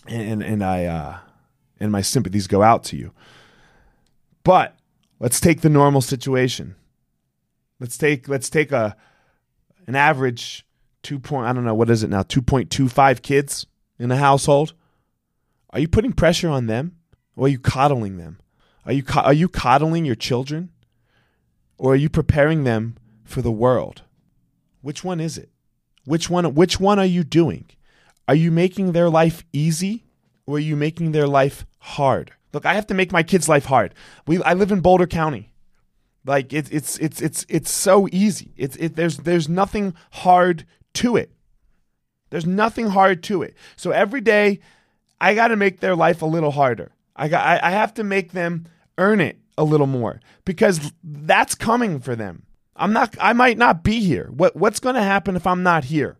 and 0.07 0.43
and 0.43 0.63
I 0.63 0.85
uh, 0.85 1.17
and 1.79 1.91
my 1.91 2.01
sympathies 2.01 2.47
go 2.47 2.63
out 2.63 2.83
to 2.85 2.97
you. 2.97 3.11
But 4.43 4.77
let's 5.19 5.39
take 5.39 5.61
the 5.61 5.69
normal 5.69 6.01
situation. 6.01 6.75
Let's 7.79 7.97
take 7.97 8.27
let's 8.27 8.49
take 8.49 8.71
a 8.71 8.95
an 9.85 9.95
average 9.95 10.65
two 11.03 11.19
point 11.19 11.47
I 11.47 11.53
don't 11.53 11.65
know 11.65 11.75
what 11.75 11.89
is 11.89 12.03
it 12.03 12.09
now 12.09 12.23
two 12.23 12.41
point 12.41 12.71
two 12.71 12.89
five 12.89 13.21
kids 13.21 13.65
in 13.99 14.11
a 14.11 14.17
household. 14.17 14.73
Are 15.71 15.79
you 15.79 15.87
putting 15.87 16.13
pressure 16.13 16.49
on 16.49 16.67
them, 16.67 16.95
or 17.35 17.45
are 17.45 17.49
you 17.49 17.59
coddling 17.59 18.17
them? 18.17 18.39
Are 18.87 18.93
you 18.93 19.03
are 19.17 19.33
you 19.33 19.49
coddling 19.49 20.05
your 20.05 20.15
children, 20.15 20.71
or 21.77 21.91
are 21.91 21.97
you 21.97 22.09
preparing 22.09 22.63
them 22.63 22.95
for 23.25 23.41
the 23.41 23.51
world? 23.51 24.03
Which 24.81 25.03
one 25.03 25.19
is 25.19 25.37
it? 25.37 25.49
Which 26.05 26.29
one 26.29 26.55
which 26.55 26.79
one 26.79 26.97
are 26.97 27.05
you 27.05 27.25
doing? 27.25 27.65
Are 28.29 28.35
you 28.35 28.49
making 28.49 28.93
their 28.93 29.09
life 29.09 29.43
easy 29.51 30.05
or 30.45 30.55
are 30.55 30.59
you 30.59 30.77
making 30.77 31.11
their 31.11 31.27
life 31.27 31.65
hard? 31.79 32.31
Look, 32.53 32.65
I 32.65 32.75
have 32.75 32.87
to 32.87 32.93
make 32.93 33.11
my 33.11 33.23
kids' 33.23 33.49
life 33.49 33.65
hard. 33.65 33.93
We, 34.25 34.41
I 34.41 34.53
live 34.53 34.71
in 34.71 34.79
Boulder 34.79 35.05
County. 35.05 35.51
Like 36.25 36.53
it's 36.53 36.69
it's 36.69 36.97
it's 36.99 37.21
it's 37.21 37.45
it's 37.49 37.71
so 37.71 38.07
easy. 38.11 38.53
It's 38.55 38.77
it, 38.77 38.95
there's 38.95 39.17
there's 39.17 39.49
nothing 39.49 39.95
hard 40.11 40.65
to 40.95 41.17
it. 41.17 41.33
There's 42.29 42.45
nothing 42.45 42.87
hard 42.87 43.21
to 43.23 43.41
it. 43.43 43.55
So 43.75 43.91
every 43.91 44.21
day, 44.21 44.59
I 45.19 45.35
got 45.35 45.49
to 45.49 45.57
make 45.57 45.81
their 45.81 45.95
life 45.95 46.21
a 46.21 46.25
little 46.25 46.51
harder. 46.51 46.93
I 47.15 47.27
got 47.27 47.45
I, 47.45 47.59
I 47.67 47.71
have 47.71 47.93
to 47.95 48.03
make 48.03 48.31
them 48.31 48.67
earn 48.97 49.21
it 49.21 49.37
a 49.57 49.63
little 49.63 49.87
more 49.87 50.19
because 50.45 50.91
that's 51.03 51.55
coming 51.55 51.99
for 51.99 52.15
them. 52.15 52.43
I'm 52.75 52.93
not. 52.93 53.15
I 53.19 53.33
might 53.33 53.57
not 53.57 53.83
be 53.83 54.01
here. 54.01 54.29
What 54.31 54.55
what's 54.55 54.79
going 54.79 54.95
to 54.95 55.01
happen 55.01 55.35
if 55.35 55.47
I'm 55.47 55.63
not 55.63 55.85
here? 55.85 56.17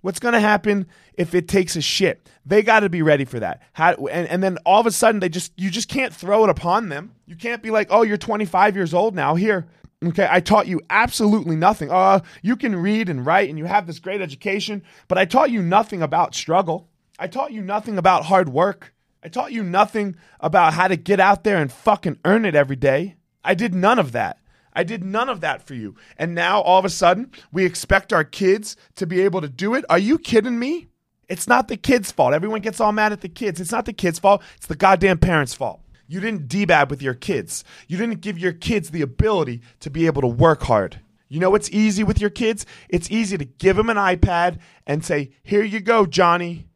What's 0.00 0.20
going 0.20 0.34
to 0.34 0.40
happen 0.40 0.86
if 1.14 1.34
it 1.34 1.48
takes 1.48 1.74
a 1.74 1.80
shit? 1.80 2.28
They 2.44 2.62
got 2.62 2.80
to 2.80 2.88
be 2.88 3.02
ready 3.02 3.24
for 3.24 3.40
that. 3.40 3.62
How, 3.72 3.92
and, 4.06 4.28
and 4.28 4.40
then 4.40 4.56
all 4.64 4.80
of 4.80 4.86
a 4.86 4.92
sudden, 4.92 5.20
they 5.20 5.28
just 5.28 5.52
you 5.56 5.70
just 5.70 5.88
can't 5.88 6.14
throw 6.14 6.44
it 6.44 6.50
upon 6.50 6.88
them. 6.88 7.12
You 7.26 7.36
can't 7.36 7.62
be 7.62 7.70
like, 7.70 7.88
oh, 7.90 8.02
you're 8.02 8.16
25 8.16 8.76
years 8.76 8.94
old 8.94 9.14
now. 9.14 9.34
Here, 9.34 9.66
okay, 10.04 10.28
I 10.30 10.40
taught 10.40 10.66
you 10.66 10.80
absolutely 10.90 11.56
nothing. 11.56 11.90
Uh, 11.90 12.20
you 12.42 12.56
can 12.56 12.76
read 12.76 13.08
and 13.08 13.24
write, 13.24 13.48
and 13.48 13.58
you 13.58 13.64
have 13.64 13.86
this 13.86 13.98
great 13.98 14.20
education, 14.20 14.82
but 15.08 15.18
I 15.18 15.24
taught 15.24 15.50
you 15.50 15.62
nothing 15.62 16.02
about 16.02 16.34
struggle. 16.34 16.88
I 17.18 17.26
taught 17.26 17.52
you 17.52 17.62
nothing 17.62 17.96
about 17.98 18.26
hard 18.26 18.48
work. 18.48 18.92
I 19.22 19.28
taught 19.28 19.52
you 19.52 19.62
nothing 19.62 20.16
about 20.40 20.74
how 20.74 20.88
to 20.88 20.96
get 20.96 21.20
out 21.20 21.44
there 21.44 21.56
and 21.58 21.72
fucking 21.72 22.18
earn 22.24 22.44
it 22.44 22.54
every 22.54 22.76
day. 22.76 23.16
I 23.44 23.54
did 23.54 23.74
none 23.74 23.98
of 23.98 24.12
that. 24.12 24.38
I 24.72 24.84
did 24.84 25.02
none 25.02 25.28
of 25.28 25.40
that 25.40 25.62
for 25.62 25.74
you. 25.74 25.94
And 26.18 26.34
now 26.34 26.60
all 26.60 26.78
of 26.78 26.84
a 26.84 26.90
sudden, 26.90 27.30
we 27.50 27.64
expect 27.64 28.12
our 28.12 28.24
kids 28.24 28.76
to 28.96 29.06
be 29.06 29.22
able 29.22 29.40
to 29.40 29.48
do 29.48 29.74
it. 29.74 29.84
Are 29.88 29.98
you 29.98 30.18
kidding 30.18 30.58
me? 30.58 30.88
It's 31.28 31.48
not 31.48 31.68
the 31.68 31.76
kids' 31.76 32.12
fault. 32.12 32.34
Everyone 32.34 32.60
gets 32.60 32.80
all 32.80 32.92
mad 32.92 33.12
at 33.12 33.22
the 33.22 33.28
kids. 33.28 33.60
It's 33.60 33.72
not 33.72 33.86
the 33.86 33.92
kids' 33.92 34.18
fault. 34.18 34.42
It's 34.56 34.66
the 34.66 34.76
goddamn 34.76 35.18
parents' 35.18 35.54
fault. 35.54 35.80
You 36.06 36.20
didn't 36.20 36.48
debab 36.48 36.88
with 36.88 37.02
your 37.02 37.14
kids. 37.14 37.64
You 37.88 37.96
didn't 37.96 38.20
give 38.20 38.38
your 38.38 38.52
kids 38.52 38.90
the 38.90 39.02
ability 39.02 39.62
to 39.80 39.90
be 39.90 40.06
able 40.06 40.22
to 40.22 40.28
work 40.28 40.62
hard. 40.62 41.00
You 41.28 41.40
know 41.40 41.50
what's 41.50 41.70
easy 41.70 42.04
with 42.04 42.20
your 42.20 42.30
kids? 42.30 42.64
It's 42.88 43.10
easy 43.10 43.36
to 43.38 43.44
give 43.44 43.76
them 43.76 43.90
an 43.90 43.96
iPad 43.96 44.58
and 44.86 45.04
say, 45.04 45.30
Here 45.42 45.64
you 45.64 45.80
go, 45.80 46.06
Johnny. 46.06 46.66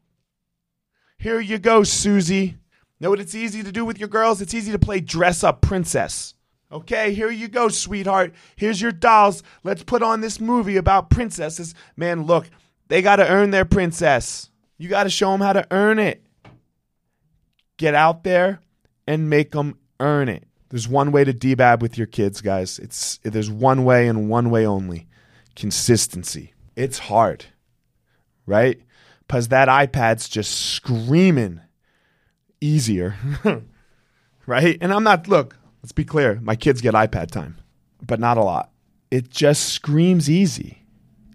Here 1.21 1.39
you 1.39 1.59
go, 1.59 1.83
Susie. 1.83 2.57
Know 2.99 3.11
what 3.11 3.21
it's 3.21 3.35
easy 3.35 3.63
to 3.63 3.71
do 3.71 3.85
with 3.85 3.99
your 3.99 4.09
girls? 4.09 4.41
It's 4.41 4.55
easy 4.55 4.73
to 4.73 4.79
play 4.79 5.01
dress 5.01 5.45
up 5.45 5.61
princess. 5.61 6.35
Okay, 6.73 7.13
here 7.13 7.31
you 7.31 7.47
go, 7.47 7.69
sweetheart. 7.69 8.33
Here's 8.57 8.81
your 8.81 8.91
dolls. 8.91 9.43
Let's 9.63 9.83
put 9.83 10.03
on 10.03 10.23
this 10.23 10.41
movie 10.41 10.79
about 10.79 11.11
princesses. 11.11 11.75
Man, 11.95 12.23
look, 12.23 12.49
they 12.89 13.03
got 13.03 13.17
to 13.17 13.29
earn 13.29 13.51
their 13.51 13.67
princess. 13.67 14.49
You 14.79 14.89
got 14.89 15.03
to 15.03 15.11
show 15.11 15.31
them 15.33 15.43
how 15.43 15.53
to 15.53 15.67
earn 15.71 15.99
it. 15.99 16.25
Get 17.77 17.95
out 17.95 18.25
there 18.25 18.61
and 19.07 19.29
make 19.29 19.51
them 19.51 19.79
earn 20.01 20.31
it. 20.31 20.49
There's 20.71 20.89
one 20.89 21.13
way 21.13 21.25
to 21.25 21.35
debab 21.35 21.81
with 21.81 21.99
your 21.99 22.07
kids, 22.07 22.41
guys. 22.41 22.79
It's 22.79 23.19
there's 23.25 23.51
one 23.51 23.85
way 23.85 24.09
and 24.09 24.31
one 24.31 24.49
way 24.49 24.65
only. 24.65 25.07
Consistency. 25.55 26.55
It's 26.77 26.99
hard. 26.99 27.45
Right? 28.47 28.81
Cuz 29.31 29.49
that 29.49 29.69
iPad's 29.69 30.29
just 30.29 30.75
screaming 30.75 31.61
easier. 32.61 33.17
right? 34.47 34.79
And 34.81 34.93
I'm 34.93 35.05
not 35.05 35.29
look, 35.29 35.57
Let's 35.83 35.93
be 35.93 36.05
clear. 36.05 36.39
My 36.43 36.57
kids 36.57 36.81
get 36.81 36.95
iPad 36.95 37.31
time, 37.31 37.57
but 38.07 38.21
not 38.21 38.37
a 38.37 38.43
lot. 38.43 38.71
It 39.11 39.31
just 39.31 39.71
screams 39.71 40.29
easy. 40.29 40.85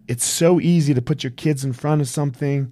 It's 0.07 0.25
so 0.25 0.59
easy 0.59 0.93
to 0.93 1.01
put 1.01 1.23
your 1.23 1.31
kids 1.31 1.65
in 1.65 1.73
front 1.73 2.01
of 2.01 2.07
something, 2.07 2.71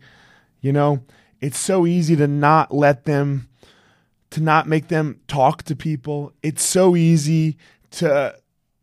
you 0.61 0.71
know? 0.71 1.03
It's 1.41 1.57
so 1.57 1.87
easy 1.87 2.15
to 2.15 2.27
not 2.27 2.73
let 2.73 3.05
them 3.05 3.49
to 4.29 4.41
not 4.41 4.67
make 4.67 4.87
them 4.87 5.19
talk 5.27 5.61
to 5.63 5.75
people. 5.75 6.31
It's 6.41 6.63
so 6.63 6.95
easy 6.95 7.57
to 7.91 8.35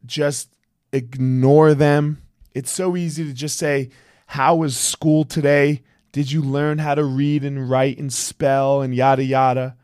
just 0.06 0.48
ignore 0.92 1.74
them. 1.74 2.22
It's 2.54 2.70
so 2.70 2.96
easy 2.96 3.24
to 3.24 3.32
just 3.32 3.56
say, 3.56 3.90
How 4.26 4.56
was 4.56 4.76
school 4.76 5.24
today? 5.24 5.82
Did 6.12 6.32
you 6.32 6.42
learn 6.42 6.78
how 6.78 6.94
to 6.94 7.04
read 7.04 7.44
and 7.44 7.70
write 7.70 7.98
and 7.98 8.12
spell 8.12 8.82
and 8.82 8.94
yada 8.94 9.24
yada? 9.24 9.76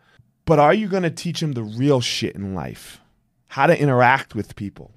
But 0.44 0.58
are 0.58 0.74
you 0.74 0.88
going 0.88 1.02
to 1.02 1.10
teach 1.10 1.40
them 1.40 1.52
the 1.52 1.62
real 1.62 2.00
shit 2.00 2.34
in 2.34 2.54
life? 2.54 3.00
How 3.48 3.66
to 3.66 3.80
interact 3.80 4.34
with 4.34 4.56
people, 4.56 4.92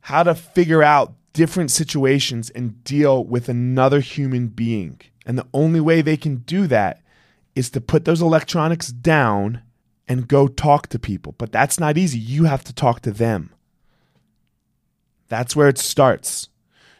how 0.00 0.22
to 0.22 0.34
figure 0.34 0.82
out 0.82 1.14
different 1.32 1.70
situations 1.70 2.50
and 2.50 2.82
deal 2.84 3.24
with 3.24 3.48
another 3.48 4.00
human 4.00 4.48
being. 4.48 5.00
And 5.26 5.38
the 5.38 5.46
only 5.52 5.80
way 5.80 6.02
they 6.02 6.16
can 6.16 6.36
do 6.36 6.66
that 6.68 7.02
is 7.54 7.70
to 7.70 7.80
put 7.80 8.04
those 8.04 8.22
electronics 8.22 8.88
down 8.88 9.62
and 10.08 10.28
go 10.28 10.48
talk 10.48 10.88
to 10.88 10.98
people. 10.98 11.34
But 11.38 11.52
that's 11.52 11.78
not 11.78 11.96
easy. 11.98 12.18
You 12.18 12.44
have 12.44 12.64
to 12.64 12.74
talk 12.74 13.00
to 13.02 13.10
them. 13.10 13.52
That's 15.28 15.54
where 15.56 15.68
it 15.68 15.78
starts. 15.78 16.48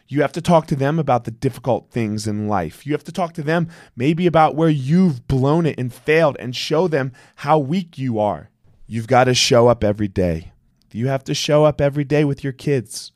You 0.07 0.21
have 0.21 0.33
to 0.33 0.41
talk 0.41 0.67
to 0.67 0.75
them 0.75 0.99
about 0.99 1.23
the 1.23 1.31
difficult 1.31 1.89
things 1.89 2.27
in 2.27 2.47
life. 2.47 2.85
You 2.85 2.93
have 2.93 3.03
to 3.05 3.11
talk 3.11 3.33
to 3.33 3.43
them 3.43 3.69
maybe 3.95 4.27
about 4.27 4.55
where 4.55 4.69
you've 4.69 5.27
blown 5.27 5.65
it 5.65 5.79
and 5.79 5.93
failed 5.93 6.35
and 6.39 6.55
show 6.55 6.87
them 6.87 7.13
how 7.37 7.57
weak 7.57 7.97
you 7.97 8.19
are. 8.19 8.49
You've 8.85 9.07
got 9.07 9.23
to 9.25 9.33
show 9.33 9.67
up 9.67 9.83
every 9.83 10.07
day. 10.07 10.51
You 10.91 11.07
have 11.07 11.23
to 11.23 11.33
show 11.33 11.65
up 11.65 11.81
every 11.81 12.03
day 12.03 12.23
with 12.23 12.43
your 12.43 12.53
kids. 12.53 13.11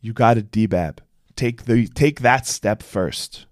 You 0.00 0.12
got 0.12 0.34
to 0.34 0.42
debab. 0.42 0.98
Take 1.36 1.64
the 1.64 1.86
take 1.86 2.20
that 2.20 2.46
step 2.46 2.82
first. 2.82 3.46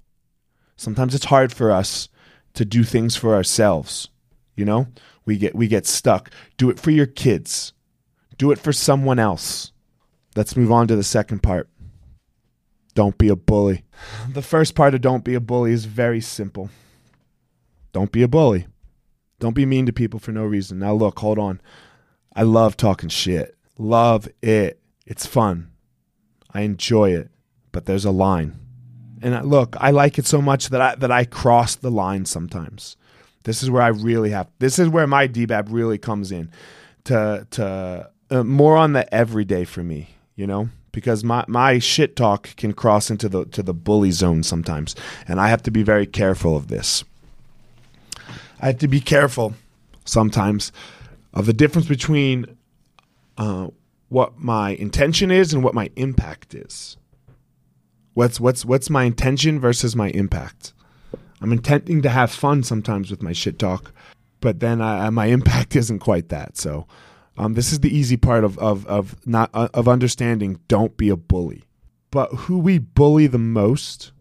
Sometimes 0.77 1.15
it's 1.15 1.27
hard 1.27 1.53
for 1.53 1.71
us 1.71 2.09
to 2.55 2.65
do 2.65 2.85
things 2.85 3.17
for 3.17 3.35
ourselves. 3.35 4.09
You 4.55 4.65
know? 4.65 4.87
We 5.27 5.37
get 5.37 5.55
we 5.55 5.67
get 5.67 5.87
stuck. 5.87 6.31
Do 6.57 6.71
it 6.71 6.81
for 6.81 6.91
your 6.93 7.07
kids. 7.07 7.73
Do 8.39 8.53
it 8.53 8.59
for 8.59 8.73
someone 8.73 9.19
else. 9.19 9.73
Let's 10.37 10.57
move 10.57 10.71
on 10.71 10.87
to 10.89 10.97
the 10.97 11.03
second 11.03 11.43
part. 11.43 11.69
Don't 12.97 13.19
be 13.19 13.29
a 13.29 13.37
bully. 13.37 13.85
The 14.33 14.41
first 14.41 14.75
part 14.75 14.95
of 14.95 15.03
don't 15.03 15.23
be 15.23 15.35
a 15.35 15.41
bully 15.41 15.71
is 15.73 15.85
very 15.85 16.23
simple. 16.23 16.71
Don't 17.93 18.11
be 18.11 18.23
a 18.23 18.29
bully. 18.29 18.67
Don't 19.39 19.55
be 19.55 19.67
mean 19.67 19.85
to 19.85 19.93
people 19.93 20.19
for 20.19 20.33
no 20.33 20.45
reason. 20.45 20.79
Now, 20.79 20.95
look, 20.95 21.19
hold 21.19 21.39
on. 21.39 21.61
I 22.35 22.43
love 22.43 22.75
talking 22.75 23.11
shit. 23.11 23.55
Love 23.77 24.29
it. 24.41 24.81
It's 25.05 25.27
fun. 25.27 25.73
I 26.55 26.63
enjoy 26.63 27.11
it. 27.11 27.29
But 27.71 27.85
there's 27.85 28.07
a 28.07 28.11
line. 28.11 28.59
And 29.21 29.47
look, 29.47 29.77
I 29.79 29.91
like 29.91 30.19
it 30.19 30.27
so 30.27 30.41
much 30.41 30.71
that 30.71 30.81
I 30.81 30.95
that 30.95 31.13
I 31.13 31.27
cross 31.27 31.75
the 31.75 31.91
line 31.91 32.25
sometimes. 32.25 32.97
This 33.45 33.63
is 33.63 33.71
where 33.71 33.83
I 33.83 33.89
really 33.89 34.31
have. 34.31 34.49
This 34.59 34.79
is 34.79 34.89
where 34.89 35.07
my 35.07 35.29
DBAB 35.29 35.67
really 35.69 35.99
comes 35.99 36.33
in, 36.33 36.51
to 37.05 37.47
to 37.51 38.11
uh, 38.31 38.43
more 38.43 38.79
on 38.79 38.95
the 38.95 39.13
everyday 39.15 39.65
for 39.65 39.83
me. 39.83 40.17
You 40.35 40.47
know, 40.47 40.71
because 40.97 41.23
my 41.23 41.45
my 41.47 41.79
shit 41.79 42.17
talk 42.17 42.57
can 42.57 42.73
cross 42.73 43.11
into 43.11 43.29
the 43.29 43.45
to 43.45 43.63
the 43.63 43.75
bully 43.75 44.11
zone 44.11 44.43
sometimes, 44.43 44.97
and 45.29 45.39
I 45.39 45.49
have 45.49 45.63
to 45.65 45.71
be 45.71 45.83
very 45.83 46.07
careful 46.07 46.57
of 46.57 46.69
this. 46.69 47.05
I 48.63 48.69
have 48.69 48.79
to 48.79 48.89
be 48.89 49.03
careful 49.03 49.53
sometimes 50.07 50.73
of 51.35 51.45
the 51.45 51.53
difference 51.53 51.87
between 51.87 52.57
uh, 53.37 53.69
what 54.09 54.39
my 54.39 54.71
intention 54.71 55.31
is 55.31 55.53
and 55.53 55.63
what 55.63 55.75
my 55.75 55.91
impact 55.97 56.55
is. 56.55 56.97
What's 58.15 58.41
what's 58.41 58.65
what's 58.65 58.89
my 58.89 59.05
intention 59.05 59.61
versus 59.61 59.95
my 59.95 60.09
impact? 60.09 60.73
I'm 61.43 61.53
intending 61.53 62.01
to 62.01 62.09
have 62.09 62.31
fun 62.31 62.63
sometimes 62.63 63.11
with 63.11 63.23
my 63.23 63.35
shit 63.35 63.59
talk, 63.59 63.93
but 64.41 64.61
then 64.61 64.81
I, 64.81 65.11
my 65.11 65.27
impact 65.27 65.77
isn't 65.83 65.99
quite 65.99 66.31
that. 66.31 66.57
So, 66.57 66.87
um, 67.37 67.55
this 67.55 67.73
is 67.73 67.81
the 67.81 67.95
easy 67.95 68.17
part 68.17 68.45
of 68.45 68.59
of 68.59 68.87
of 68.87 69.17
not 69.27 69.51
uh, 69.53 69.69
of 69.75 69.89
understanding. 69.89 70.61
Don't 70.69 70.97
be 70.97 71.09
a 71.09 71.17
bully, 71.17 71.65
but 72.11 72.33
who 72.33 72.59
we 72.59 72.79
bully 72.79 73.27
the 73.27 73.39
most 73.39 74.13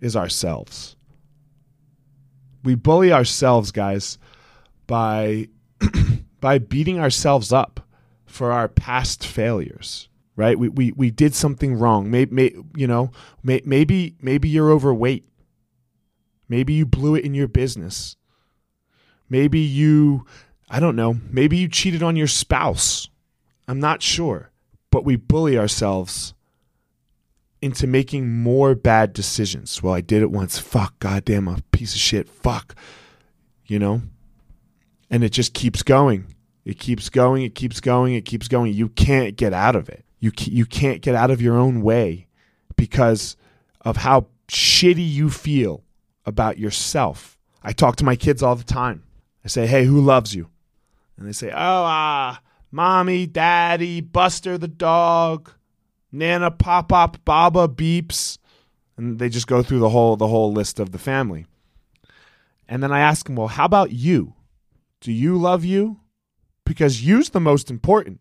is 0.00 0.16
ourselves. 0.16 0.96
We 2.64 2.74
bully 2.74 3.12
ourselves, 3.12 3.70
guys, 3.70 4.18
by 4.86 5.48
by 6.40 6.58
beating 6.58 6.98
ourselves 6.98 7.52
up 7.52 7.80
for 8.24 8.52
our 8.52 8.68
past 8.68 9.26
failures 9.26 10.08
right 10.36 10.58
we 10.58 10.68
we, 10.68 10.92
we 10.92 11.10
did 11.10 11.34
something 11.34 11.74
wrong 11.74 12.10
maybe 12.10 12.34
may, 12.34 12.54
you 12.76 12.86
know 12.86 13.10
may, 13.42 13.60
maybe 13.64 14.14
maybe 14.20 14.48
you're 14.48 14.70
overweight 14.70 15.26
maybe 16.48 16.72
you 16.72 16.86
blew 16.86 17.14
it 17.14 17.24
in 17.24 17.34
your 17.34 17.48
business 17.48 18.16
maybe 19.28 19.58
you 19.58 20.24
i 20.68 20.80
don't 20.80 20.96
know. 20.96 21.16
Maybe 21.30 21.56
you 21.56 21.68
cheated 21.68 22.02
on 22.02 22.16
your 22.16 22.26
spouse. 22.26 23.08
I'm 23.68 23.80
not 23.80 24.02
sure. 24.02 24.50
But 24.90 25.04
we 25.04 25.16
bully 25.16 25.58
ourselves 25.58 26.34
into 27.62 27.86
making 27.86 28.30
more 28.30 28.74
bad 28.74 29.12
decisions. 29.12 29.82
Well 29.82 29.94
i 29.94 30.00
did 30.00 30.22
it 30.22 30.30
once. 30.30 30.58
Fuck. 30.58 30.98
Goddamn 30.98 31.48
a 31.48 31.62
piece 31.72 31.94
of 31.94 32.00
shit. 32.00 32.28
Fuck. 32.28 32.74
You 33.66 33.78
know? 33.78 34.02
And 35.10 35.22
it 35.22 35.30
just 35.30 35.54
keeps 35.54 35.82
going. 35.82 36.26
It 36.66 36.80
keeps 36.80 37.08
going, 37.08 37.44
it 37.44 37.54
keeps 37.54 37.78
going, 37.78 38.14
it 38.14 38.24
keeps 38.24 38.48
going. 38.48 38.72
You 38.72 38.88
can't 38.88 39.36
get 39.36 39.52
out 39.52 39.76
of 39.76 39.88
it. 39.88 40.04
You 40.18 40.32
you 40.40 40.66
can't 40.66 41.00
get 41.00 41.14
out 41.14 41.30
of 41.30 41.40
your 41.40 41.56
own 41.56 41.80
way 41.80 42.26
because 42.74 43.36
of 43.82 43.98
how 43.98 44.26
shitty 44.48 45.08
you 45.08 45.30
feel 45.30 45.84
about 46.24 46.58
yourself. 46.58 47.38
I 47.62 47.72
talk 47.72 47.94
to 47.96 48.04
my 48.04 48.16
kids 48.16 48.42
all 48.42 48.56
the 48.56 48.64
time. 48.64 49.04
I 49.44 49.48
say, 49.48 49.68
"Hey, 49.68 49.84
who 49.84 50.00
loves 50.00 50.34
you?" 50.34 50.48
And 51.16 51.26
they 51.26 51.32
say, 51.32 51.50
"Oh, 51.50 51.54
ah, 51.56 52.40
mommy, 52.70 53.26
daddy, 53.26 54.00
Buster 54.00 54.58
the 54.58 54.68
dog, 54.68 55.52
Nana, 56.12 56.50
Pop 56.50 56.88
Pop, 56.88 57.24
Baba, 57.24 57.68
Beeps." 57.68 58.38
And 58.96 59.18
they 59.18 59.28
just 59.28 59.46
go 59.46 59.62
through 59.62 59.80
the 59.80 59.90
whole 59.90 60.16
the 60.16 60.28
whole 60.28 60.52
list 60.52 60.80
of 60.80 60.92
the 60.92 60.98
family. 60.98 61.46
And 62.68 62.82
then 62.82 62.92
I 62.92 63.00
ask 63.00 63.26
them, 63.26 63.36
"Well, 63.36 63.48
how 63.48 63.64
about 63.64 63.92
you? 63.92 64.34
Do 65.00 65.12
you 65.12 65.38
love 65.38 65.64
you?" 65.64 66.00
because 66.66 67.02
you's 67.02 67.30
the 67.30 67.40
most 67.40 67.70
important. 67.70 68.20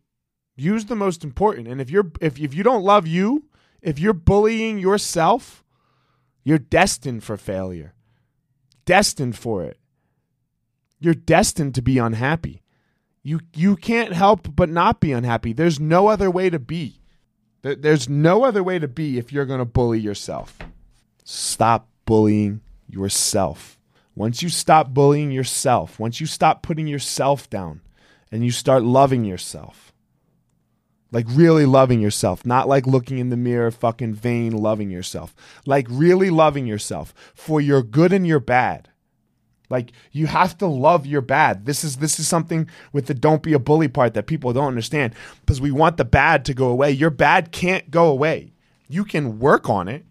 You's 0.56 0.86
the 0.86 0.96
most 0.96 1.26
important. 1.26 1.68
And 1.68 1.82
if 1.82 1.90
you're 1.90 2.10
if 2.22 2.40
if 2.40 2.54
you 2.54 2.64
don't 2.64 2.84
love 2.84 3.06
you, 3.06 3.50
if 3.82 4.00
you're 4.00 4.14
bullying 4.14 4.80
yourself, 4.80 5.66
you're 6.46 6.60
destined 6.60 7.26
for 7.26 7.36
failure. 7.36 7.94
Destined 8.86 9.38
for 9.38 9.64
it. 9.64 9.78
You're 11.00 11.16
destined 11.16 11.76
to 11.76 11.82
be 11.82 11.98
unhappy. 11.98 12.62
You 13.26 13.40
you 13.56 13.76
can't 13.76 14.14
help 14.14 14.56
but 14.56 14.70
not 14.70 15.00
be 15.00 15.12
unhappy. 15.12 15.52
There's 15.52 15.80
no 15.80 16.08
other 16.10 16.30
way 16.30 16.52
to 16.52 16.60
be. 16.60 17.02
There's 17.64 18.08
no 18.08 18.44
other 18.44 18.64
way 18.64 18.78
to 18.78 18.88
be 18.88 19.18
if 19.18 19.34
you're 19.34 19.48
going 19.48 19.58
to 19.58 19.66
bully 19.66 20.00
yourself. 20.00 20.56
Stop 21.24 21.90
bullying 22.06 22.62
yourself. 22.88 23.80
Once 24.14 24.44
you 24.44 24.50
stop 24.50 24.94
bullying 24.94 25.32
yourself, 25.32 26.00
once 26.00 26.22
you 26.22 26.28
stop 26.28 26.62
putting 26.62 26.86
yourself 26.86 27.50
down, 27.50 27.82
and 28.32 28.46
you 28.46 28.52
start 28.52 28.84
loving 28.84 29.26
yourself. 29.26 29.92
Like 31.12 31.26
really 31.28 31.66
loving 31.66 32.02
yourself, 32.02 32.46
not 32.46 32.68
like 32.68 32.86
looking 32.86 33.18
in 33.18 33.30
the 33.30 33.38
mirror, 33.38 33.72
fucking 33.72 34.14
vain 34.14 34.52
loving 34.52 34.92
yourself. 34.92 35.34
Like 35.66 35.88
really 35.90 36.30
loving 36.30 36.68
yourself 36.68 37.12
for 37.34 37.60
your 37.60 37.82
good 37.82 38.14
and 38.14 38.28
your 38.28 38.40
bad. 38.40 38.90
Like 39.70 39.92
you 40.12 40.28
have 40.28 40.58
to 40.60 40.68
love 40.68 41.06
your 41.06 41.22
bad. 41.22 41.66
This 41.66 41.84
is 41.84 41.98
this 41.98 42.20
is 42.20 42.28
something 42.28 42.70
with 42.94 43.08
the 43.08 43.14
don't 43.14 43.44
be 43.44 43.54
a 43.54 43.60
bully 43.60 43.88
part 43.88 44.14
that 44.14 44.28
people 44.28 44.54
don't 44.54 44.68
understand 44.68 45.14
because 45.42 45.62
we 45.62 45.72
want 45.72 45.98
the 45.98 46.06
bad 46.06 46.46
to 46.46 46.54
go 46.54 46.68
away. 46.68 46.92
Your 46.92 47.10
bad 47.10 47.52
can't 47.52 47.90
go 47.90 48.08
away. 48.08 48.54
You 48.88 49.06
can 49.06 49.40
work 49.40 49.70
on 49.70 49.88
it. 49.88 50.06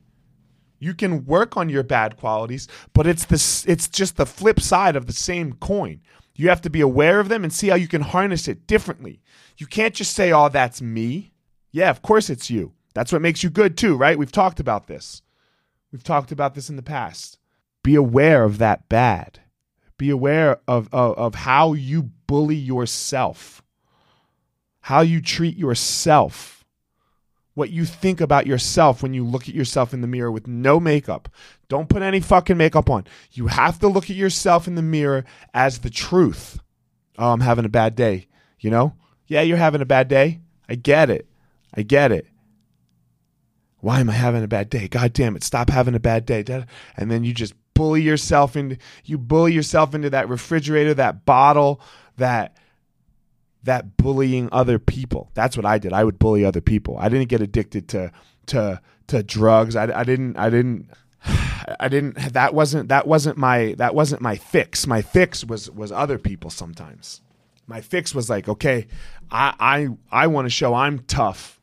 You 0.79 0.93
can 0.95 1.25
work 1.25 1.57
on 1.57 1.69
your 1.69 1.83
bad 1.83 2.17
qualities, 2.17 2.69
but 2.93 3.07
it's 3.07 3.25
the 3.25 3.71
it's 3.71 3.88
just 3.88 4.17
the 4.17 4.27
flip 4.27 4.61
side 4.61 4.97
of 4.97 5.07
the 5.07 5.12
same 5.12 5.55
coin. 5.55 6.01
You 6.37 6.49
have 6.49 6.61
to 6.62 6.71
be 6.71 6.81
aware 6.81 7.21
of 7.21 7.29
them 7.29 7.45
and 7.45 7.53
see 7.53 7.69
how 7.69 7.77
you 7.77 7.88
can 7.88 8.03
harness 8.03 8.49
it 8.49 8.67
differently. 8.67 9.23
You 9.57 9.67
can't 9.67 9.95
just 9.95 10.14
say, 10.14 10.33
oh, 10.33 10.49
that's 10.49 10.83
me. 10.83 11.33
Yeah, 11.71 11.90
of 11.90 12.03
course 12.03 12.29
it's 12.29 12.51
you. 12.51 12.73
That's 12.93 13.12
what 13.12 13.23
makes 13.23 13.43
you 13.43 13.51
good 13.51 13.77
too, 13.77 13.97
right? 13.97 14.19
We've 14.19 14.33
talked 14.33 14.61
about 14.61 14.87
this. 14.87 15.23
We've 15.93 16.03
talked 16.03 16.33
about 16.33 16.55
this 16.55 16.69
in 16.69 16.77
the 16.77 16.83
past. 16.83 17.38
Be 17.83 17.95
aware 17.95 18.45
of 18.45 18.59
that 18.59 18.88
bad. 18.88 19.40
Be 19.98 20.11
aware 20.11 20.61
of, 20.66 20.88
of, 20.92 21.16
of 21.16 21.35
how 21.35 21.72
you 21.72 22.11
bully 22.26 22.57
yourself, 22.57 23.62
how 24.80 25.00
you 25.00 25.20
treat 25.20 25.57
yourself 25.57 26.54
what 27.54 27.70
you 27.70 27.85
think 27.85 28.20
about 28.20 28.46
yourself 28.46 29.02
when 29.02 29.14
you 29.14 29.24
look 29.24 29.48
at 29.48 29.54
yourself 29.54 29.94
in 29.94 30.00
the 30.00 30.07
mirror 30.07 30.30
with 30.30 30.46
no 30.46 30.78
makeup. 30.78 31.28
Don't 31.68 31.88
put 31.88 32.02
any 32.02 32.20
fucking 32.20 32.57
makeup 32.57 32.90
on. 32.90 33.07
You 33.30 33.46
have 33.46 33.78
to 33.78 33.88
look 33.88 34.11
at 34.11 34.16
yourself 34.16 34.66
in 34.66 34.74
the 34.74 34.83
mirror 34.83 35.24
as 35.54 35.78
the 35.78 35.90
truth. 35.90 36.59
Oh, 37.16 37.30
I'm 37.30 37.40
having 37.40 37.64
a 37.64 37.70
bad 37.70 37.94
day. 37.94 38.26
You 38.59 38.70
know? 38.70 38.94
Yeah, 39.26 39.42
you're 39.42 39.57
having 39.57 39.80
a 39.80 39.87
bad 39.87 40.09
day. 40.09 40.40
I 40.68 40.74
get 40.74 41.11
it. 41.11 41.28
I 41.72 41.83
get 41.83 42.12
it. 42.12 42.26
Why 43.78 44.00
am 44.00 44.11
I 44.11 44.14
having 44.14 44.42
a 44.42 44.48
bad 44.48 44.70
day? 44.70 44.88
God 44.88 45.12
damn 45.12 45.37
it. 45.37 45.44
Stop 45.44 45.70
having 45.70 45.94
a 45.94 46.00
bad 46.00 46.26
day. 46.26 46.44
And 46.96 47.11
then 47.11 47.22
you 47.22 47.33
just 47.33 47.54
bully 47.75 48.03
yourself 48.03 48.57
into 48.57 48.79
you 49.05 49.19
bully 49.19 49.53
yourself 49.53 49.95
into 49.95 50.11
that 50.11 50.29
refrigerator, 50.29 50.95
that 50.95 51.25
bottle, 51.25 51.81
that 52.17 52.57
that 53.65 53.97
bullying 53.97 54.49
other 54.53 54.79
people. 54.79 55.31
That's 55.35 55.57
what 55.57 55.67
I 55.67 55.79
did. 55.79 55.93
I 55.93 56.05
would 56.05 56.19
bully 56.19 56.45
other 56.45 56.61
people. 56.61 56.97
I 56.99 57.09
didn't 57.09 57.29
get 57.29 57.41
addicted 57.41 57.89
to 57.89 58.13
to 58.47 58.81
to 59.09 59.23
drugs. 59.23 59.77
I, 59.77 59.85
I 60.01 60.05
didn't 60.05 60.37
I 60.37 60.51
didn't 60.51 60.89
I 61.81 61.89
didn't 61.89 62.17
that 62.33 62.55
wasn't 62.55 62.89
that 62.91 63.07
wasn't 63.07 63.39
my 63.39 63.75
that 63.79 63.95
wasn't 63.95 64.23
my 64.23 64.37
fix. 64.37 64.87
My 64.87 65.03
fix 65.03 65.45
was 65.45 65.71
was 65.71 65.91
other 65.91 66.19
people 66.19 66.51
sometimes. 66.51 67.21
My 67.67 67.81
fix 67.81 68.15
was 68.15 68.29
like, 68.29 68.49
okay, 68.49 68.87
I 69.31 69.55
I 69.59 70.25
I 70.25 70.27
want 70.27 70.47
to 70.47 70.51
show 70.51 70.75
I'm 70.75 71.01
tough. 71.01 71.61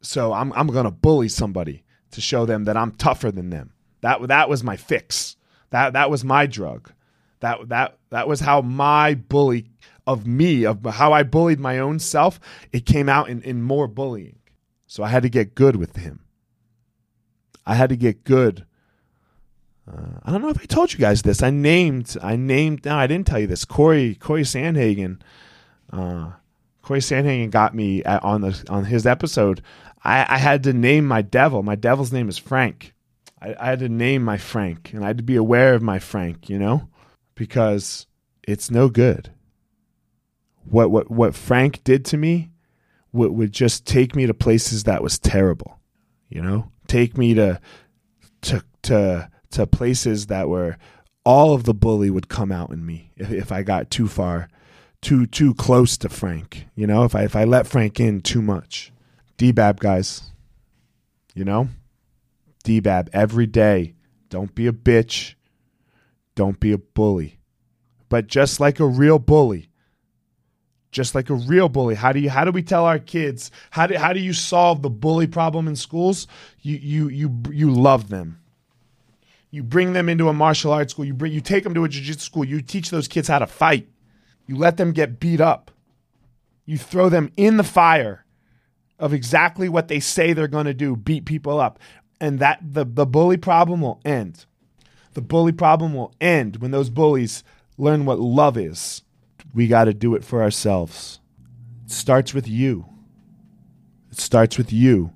So 0.00 0.32
I'm 0.32 0.52
I'm 0.52 0.68
going 0.68 0.84
to 0.84 0.90
bully 0.90 1.28
somebody 1.28 1.82
to 2.12 2.20
show 2.20 2.46
them 2.46 2.64
that 2.64 2.76
I'm 2.76 2.92
tougher 2.92 3.30
than 3.30 3.50
them. 3.50 3.72
That 4.00 4.26
that 4.28 4.48
was 4.48 4.62
my 4.62 4.76
fix. 4.76 5.36
That 5.70 5.92
that 5.92 6.10
was 6.10 6.24
my 6.24 6.46
drug. 6.46 6.92
That 7.40 7.68
that 7.68 7.98
that 8.10 8.28
was 8.28 8.40
how 8.40 8.60
my 8.60 9.14
bully 9.14 9.70
of 10.06 10.26
me, 10.26 10.64
of 10.64 10.82
how 10.84 11.12
I 11.12 11.22
bullied 11.22 11.60
my 11.60 11.78
own 11.78 11.98
self, 11.98 12.40
it 12.72 12.86
came 12.86 13.10
out 13.10 13.28
in, 13.28 13.42
in 13.42 13.62
more 13.62 13.86
bullying. 13.86 14.38
So 14.86 15.02
I 15.02 15.08
had 15.08 15.22
to 15.22 15.28
get 15.28 15.54
good 15.54 15.76
with 15.76 15.96
him. 15.96 16.20
I 17.66 17.74
had 17.74 17.90
to 17.90 17.96
get 17.96 18.24
good. 18.24 18.64
Uh, 19.86 20.18
I 20.24 20.32
don't 20.32 20.40
know 20.40 20.48
if 20.48 20.60
I 20.60 20.64
told 20.64 20.94
you 20.94 20.98
guys 20.98 21.20
this. 21.20 21.42
I 21.42 21.50
named, 21.50 22.16
I 22.22 22.36
named, 22.36 22.86
no, 22.86 22.96
I 22.96 23.06
didn't 23.06 23.26
tell 23.26 23.38
you 23.38 23.46
this. 23.46 23.66
Corey, 23.66 24.14
Corey 24.14 24.42
Sandhagen, 24.42 25.20
uh, 25.92 26.32
Corey 26.80 27.00
Sandhagen 27.00 27.50
got 27.50 27.74
me 27.74 28.02
at, 28.04 28.24
on 28.24 28.40
the 28.40 28.64
on 28.70 28.86
his 28.86 29.06
episode. 29.06 29.62
I, 30.02 30.24
I 30.26 30.38
had 30.38 30.62
to 30.62 30.72
name 30.72 31.06
my 31.06 31.20
devil. 31.20 31.62
My 31.62 31.74
devil's 31.74 32.12
name 32.12 32.30
is 32.30 32.38
Frank. 32.38 32.94
I, 33.40 33.54
I 33.58 33.66
had 33.66 33.78
to 33.80 33.88
name 33.88 34.22
my 34.22 34.38
Frank, 34.38 34.92
and 34.92 35.04
I 35.04 35.08
had 35.08 35.18
to 35.18 35.24
be 35.24 35.36
aware 35.36 35.74
of 35.74 35.82
my 35.82 35.98
Frank, 35.98 36.48
you 36.48 36.58
know, 36.58 36.88
because 37.34 38.06
it's 38.46 38.70
no 38.70 38.88
good 38.88 39.30
what 40.70 40.90
what 40.90 41.10
what 41.10 41.34
Frank 41.34 41.82
did 41.84 42.04
to 42.06 42.16
me 42.16 42.50
would, 43.12 43.32
would 43.32 43.52
just 43.52 43.86
take 43.86 44.14
me 44.14 44.26
to 44.26 44.34
places 44.34 44.84
that 44.84 45.02
was 45.02 45.18
terrible. 45.18 45.78
You 46.28 46.42
know, 46.42 46.70
take 46.86 47.16
me 47.16 47.34
to 47.34 47.60
to 48.42 48.62
to 48.82 49.30
to 49.50 49.66
places 49.66 50.26
that 50.26 50.48
were 50.48 50.76
all 51.24 51.54
of 51.54 51.64
the 51.64 51.74
bully 51.74 52.10
would 52.10 52.28
come 52.28 52.52
out 52.52 52.70
in 52.70 52.84
me 52.84 53.12
if, 53.16 53.30
if 53.30 53.52
I 53.52 53.62
got 53.62 53.90
too 53.90 54.08
far, 54.08 54.48
too 55.00 55.26
too 55.26 55.54
close 55.54 55.96
to 55.98 56.08
Frank. 56.08 56.66
You 56.74 56.86
know, 56.86 57.04
if 57.04 57.14
I 57.14 57.22
if 57.24 57.34
I 57.34 57.44
let 57.44 57.66
Frank 57.66 57.98
in 58.00 58.20
too 58.20 58.42
much. 58.42 58.92
DBAB 59.38 59.78
guys. 59.78 60.22
You 61.34 61.44
know? 61.44 61.68
DBAB 62.64 63.08
every 63.12 63.46
day. 63.46 63.94
Don't 64.28 64.54
be 64.54 64.66
a 64.66 64.72
bitch. 64.72 65.34
Don't 66.34 66.60
be 66.60 66.72
a 66.72 66.78
bully. 66.78 67.38
but 68.08 68.26
just 68.26 68.60
like 68.60 68.80
a 68.80 68.86
real 68.86 69.18
bully, 69.18 69.68
just 70.90 71.14
like 71.14 71.30
a 71.30 71.34
real 71.34 71.68
bully. 71.68 71.94
How 71.94 72.12
do 72.12 72.20
you 72.20 72.30
how 72.30 72.44
do 72.44 72.50
we 72.50 72.62
tell 72.62 72.84
our 72.84 72.98
kids 72.98 73.50
how 73.70 73.86
do 73.86 73.96
how 73.96 74.12
do 74.12 74.20
you 74.20 74.32
solve 74.32 74.82
the 74.82 74.90
bully 74.90 75.26
problem 75.26 75.68
in 75.68 75.76
schools? 75.76 76.26
You 76.60 76.76
you 76.76 77.08
you 77.08 77.42
you 77.50 77.70
love 77.70 78.08
them. 78.08 78.40
You 79.50 79.62
bring 79.62 79.92
them 79.94 80.08
into 80.08 80.28
a 80.28 80.32
martial 80.34 80.72
arts 80.72 80.92
school. 80.92 81.04
You 81.04 81.14
bring 81.14 81.32
you 81.32 81.40
take 81.40 81.64
them 81.64 81.74
to 81.74 81.84
a 81.84 81.88
jiu-jitsu 81.88 82.20
school. 82.24 82.44
You 82.44 82.60
teach 82.62 82.90
those 82.90 83.08
kids 83.08 83.28
how 83.28 83.38
to 83.38 83.46
fight. 83.46 83.88
You 84.46 84.56
let 84.56 84.76
them 84.76 84.92
get 84.92 85.20
beat 85.20 85.40
up. 85.40 85.70
You 86.64 86.78
throw 86.78 87.08
them 87.08 87.32
in 87.36 87.56
the 87.56 87.64
fire 87.64 88.24
of 88.98 89.12
exactly 89.14 89.68
what 89.68 89.88
they 89.88 90.00
say 90.00 90.32
they're 90.32 90.48
going 90.48 90.66
to 90.66 90.74
do, 90.74 90.96
beat 90.96 91.24
people 91.24 91.60
up. 91.60 91.78
And 92.20 92.38
that 92.40 92.58
the 92.62 92.84
the 92.84 93.06
bully 93.06 93.36
problem 93.36 93.80
will 93.80 94.00
end. 94.04 94.44
The 95.14 95.22
bully 95.22 95.52
problem 95.52 95.94
will 95.94 96.14
end 96.20 96.56
when 96.56 96.70
those 96.70 96.90
bullies 96.90 97.44
learn 97.76 98.04
what 98.04 98.18
love 98.18 98.56
is 98.56 99.02
we 99.54 99.66
got 99.66 99.84
to 99.84 99.94
do 99.94 100.14
it 100.14 100.24
for 100.24 100.42
ourselves. 100.42 101.20
It 101.84 101.90
starts 101.90 102.34
with 102.34 102.48
you. 102.48 102.86
It 104.10 104.18
starts 104.18 104.58
with 104.58 104.72
you. 104.72 105.12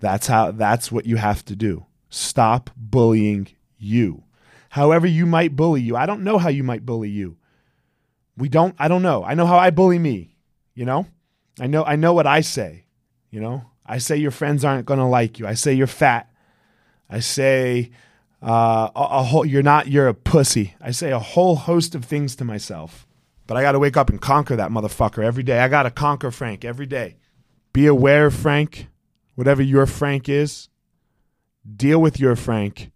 That's 0.00 0.26
how 0.26 0.50
that's 0.50 0.90
what 0.92 1.06
you 1.06 1.16
have 1.16 1.44
to 1.46 1.56
do. 1.56 1.86
Stop 2.10 2.70
bullying 2.76 3.48
you. 3.78 4.24
However 4.70 5.06
you 5.06 5.26
might 5.26 5.56
bully 5.56 5.80
you. 5.82 5.96
I 5.96 6.06
don't 6.06 6.24
know 6.24 6.38
how 6.38 6.48
you 6.48 6.64
might 6.64 6.84
bully 6.86 7.08
you. 7.08 7.36
We 8.36 8.48
don't 8.48 8.74
I 8.78 8.88
don't 8.88 9.02
know. 9.02 9.24
I 9.24 9.34
know 9.34 9.46
how 9.46 9.58
I 9.58 9.70
bully 9.70 9.98
me, 9.98 10.36
you 10.74 10.84
know? 10.84 11.06
I 11.60 11.66
know 11.66 11.84
I 11.84 11.96
know 11.96 12.12
what 12.12 12.26
I 12.26 12.40
say, 12.40 12.84
you 13.30 13.40
know? 13.40 13.70
I 13.86 13.98
say 13.98 14.16
your 14.16 14.30
friends 14.30 14.64
aren't 14.64 14.86
going 14.86 15.00
to 15.00 15.06
like 15.06 15.38
you. 15.38 15.46
I 15.46 15.54
say 15.54 15.74
you're 15.74 15.86
fat. 15.86 16.30
I 17.10 17.20
say 17.20 17.90
uh, 18.42 18.90
a, 18.94 19.00
a 19.00 19.22
whole 19.22 19.44
you're 19.44 19.62
not 19.62 19.88
you're 19.88 20.08
a 20.08 20.14
pussy. 20.14 20.74
I 20.80 20.90
say 20.90 21.10
a 21.10 21.18
whole 21.18 21.56
host 21.56 21.94
of 21.94 22.04
things 22.04 22.36
to 22.36 22.44
myself. 22.44 23.06
But 23.46 23.56
I 23.56 23.62
got 23.62 23.72
to 23.72 23.78
wake 23.78 23.96
up 23.96 24.08
and 24.08 24.20
conquer 24.20 24.56
that 24.56 24.70
motherfucker 24.70 25.22
every 25.22 25.42
day. 25.42 25.58
I 25.58 25.68
got 25.68 25.82
to 25.82 25.90
conquer 25.90 26.30
Frank 26.30 26.64
every 26.64 26.86
day. 26.86 27.16
Be 27.74 27.86
aware 27.86 28.30
Frank, 28.30 28.88
whatever 29.34 29.62
your 29.62 29.86
Frank 29.86 30.28
is. 30.28 30.68
Deal 31.76 32.00
with 32.00 32.18
your 32.18 32.36
Frank. 32.36 32.90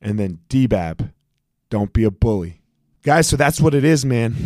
And 0.00 0.18
then 0.18 0.40
DBAB. 0.48 1.12
Don't 1.70 1.92
be 1.92 2.04
a 2.04 2.10
bully. 2.10 2.60
Guys, 3.02 3.26
so 3.26 3.36
that's 3.36 3.60
what 3.60 3.74
it 3.74 3.84
is, 3.84 4.04
man. 4.04 4.36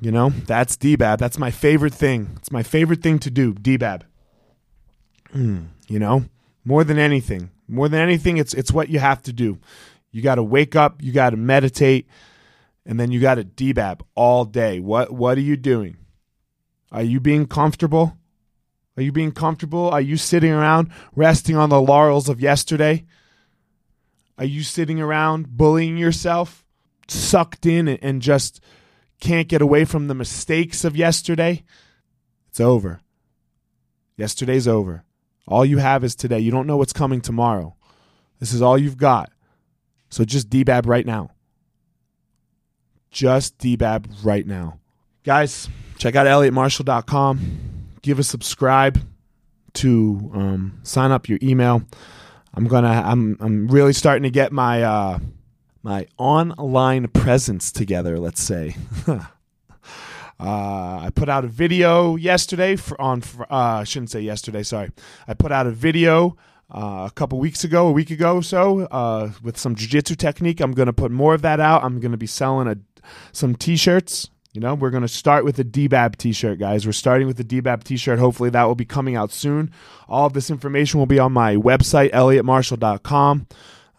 You 0.00 0.12
know, 0.12 0.30
that's 0.30 0.76
DBAB. 0.76 1.18
That's 1.18 1.38
my 1.38 1.50
favorite 1.50 1.94
thing. 1.94 2.30
It's 2.36 2.50
my 2.50 2.62
favorite 2.62 3.02
thing 3.02 3.18
to 3.20 3.30
do, 3.30 3.54
DBAB. 3.54 4.02
Mm, 5.34 5.68
you 5.88 5.98
know, 5.98 6.24
more 6.64 6.84
than 6.84 6.98
anything. 6.98 7.50
More 7.68 7.88
than 7.88 8.00
anything, 8.00 8.38
it's 8.38 8.54
it's 8.54 8.72
what 8.72 8.88
you 8.88 8.98
have 8.98 9.22
to 9.22 9.32
do. 9.32 9.58
You 10.10 10.22
got 10.22 10.36
to 10.36 10.42
wake 10.42 10.74
up, 10.74 11.02
you 11.02 11.12
got 11.12 11.30
to 11.30 11.36
meditate, 11.36 12.08
and 12.86 12.98
then 12.98 13.10
you 13.10 13.20
got 13.20 13.34
to 13.34 13.44
debab 13.44 14.00
all 14.14 14.44
day. 14.44 14.80
What 14.80 15.12
what 15.12 15.36
are 15.36 15.42
you 15.42 15.56
doing? 15.56 15.98
Are 16.90 17.02
you 17.02 17.20
being 17.20 17.46
comfortable? 17.46 18.16
Are 18.96 19.02
you 19.02 19.12
being 19.12 19.32
comfortable? 19.32 19.88
Are 19.90 20.00
you 20.00 20.16
sitting 20.16 20.50
around 20.50 20.90
resting 21.14 21.56
on 21.56 21.68
the 21.68 21.80
laurels 21.80 22.28
of 22.28 22.40
yesterday? 22.40 23.04
Are 24.38 24.44
you 24.44 24.62
sitting 24.62 25.00
around 25.00 25.56
bullying 25.56 25.96
yourself, 25.96 26.64
sucked 27.06 27.66
in 27.66 27.88
and 27.88 28.22
just 28.22 28.60
can't 29.20 29.48
get 29.48 29.62
away 29.62 29.84
from 29.84 30.08
the 30.08 30.14
mistakes 30.14 30.84
of 30.84 30.96
yesterday? 30.96 31.64
It's 32.48 32.60
over. 32.60 33.00
Yesterday's 34.16 34.66
over. 34.66 35.04
All 35.48 35.64
you 35.64 35.78
have 35.78 36.04
is 36.04 36.14
today. 36.14 36.38
You 36.38 36.50
don't 36.50 36.66
know 36.66 36.76
what's 36.76 36.92
coming 36.92 37.20
tomorrow. 37.20 37.74
This 38.38 38.52
is 38.52 38.62
all 38.62 38.78
you've 38.78 38.98
got. 38.98 39.32
So 40.10 40.24
just 40.24 40.48
DBAB 40.48 40.86
right 40.86 41.04
now 41.04 41.30
just 43.10 43.58
DBAB 43.58 44.24
right 44.24 44.46
now. 44.46 44.78
Guys, 45.24 45.68
check 45.98 46.14
out 46.14 46.26
eliotmarshall.com. 46.26 47.40
Give 48.02 48.18
a 48.18 48.22
subscribe 48.22 49.00
to 49.74 50.30
um, 50.34 50.80
sign 50.82 51.10
up 51.10 51.28
your 51.28 51.38
email. 51.42 51.82
I'm 52.54 52.66
gonna 52.66 53.02
I'm 53.04 53.36
I'm 53.40 53.68
really 53.68 53.92
starting 53.92 54.22
to 54.22 54.30
get 54.30 54.52
my 54.52 54.82
uh, 54.82 55.18
my 55.82 56.06
online 56.16 57.08
presence 57.08 57.70
together. 57.70 58.18
Let's 58.18 58.42
say. 58.42 58.76
uh, 60.40 61.00
I 61.02 61.10
put 61.14 61.28
out 61.28 61.44
a 61.44 61.48
video 61.48 62.16
yesterday 62.16 62.76
for, 62.76 63.00
on. 63.00 63.22
Uh, 63.40 63.44
I 63.80 63.84
shouldn't 63.84 64.10
say 64.10 64.20
yesterday. 64.20 64.62
Sorry. 64.62 64.90
I 65.26 65.34
put 65.34 65.50
out 65.50 65.66
a 65.66 65.70
video 65.70 66.36
uh, 66.70 67.08
a 67.08 67.12
couple 67.14 67.38
weeks 67.38 67.64
ago, 67.64 67.88
a 67.88 67.92
week 67.92 68.10
ago 68.10 68.36
or 68.36 68.42
so, 68.42 68.80
uh, 68.82 69.32
with 69.42 69.58
some 69.58 69.74
jiu-jitsu 69.74 70.14
technique. 70.14 70.60
I'm 70.60 70.72
going 70.72 70.86
to 70.86 70.92
put 70.92 71.10
more 71.10 71.34
of 71.34 71.42
that 71.42 71.60
out. 71.60 71.82
I'm 71.82 71.98
going 71.98 72.12
to 72.12 72.18
be 72.18 72.26
selling 72.26 72.68
a 72.68 72.76
some 73.32 73.54
t-shirts. 73.54 74.30
You 74.52 74.60
know, 74.60 74.74
we're 74.74 74.90
going 74.90 75.02
to 75.02 75.08
start 75.08 75.44
with 75.44 75.58
a 75.58 75.64
DBAB 75.64 76.16
t-shirt, 76.16 76.58
guys. 76.58 76.86
We're 76.86 76.92
starting 76.92 77.26
with 77.26 77.36
the 77.36 77.44
DBAB 77.44 77.84
t-shirt. 77.84 78.18
Hopefully 78.18 78.50
that 78.50 78.64
will 78.64 78.74
be 78.74 78.84
coming 78.84 79.16
out 79.16 79.30
soon. 79.32 79.70
All 80.08 80.26
of 80.26 80.32
this 80.32 80.50
information 80.50 80.98
will 80.98 81.06
be 81.06 81.18
on 81.18 81.32
my 81.32 81.56
website, 81.56 82.12
eliotmarshall.com. 82.12 83.46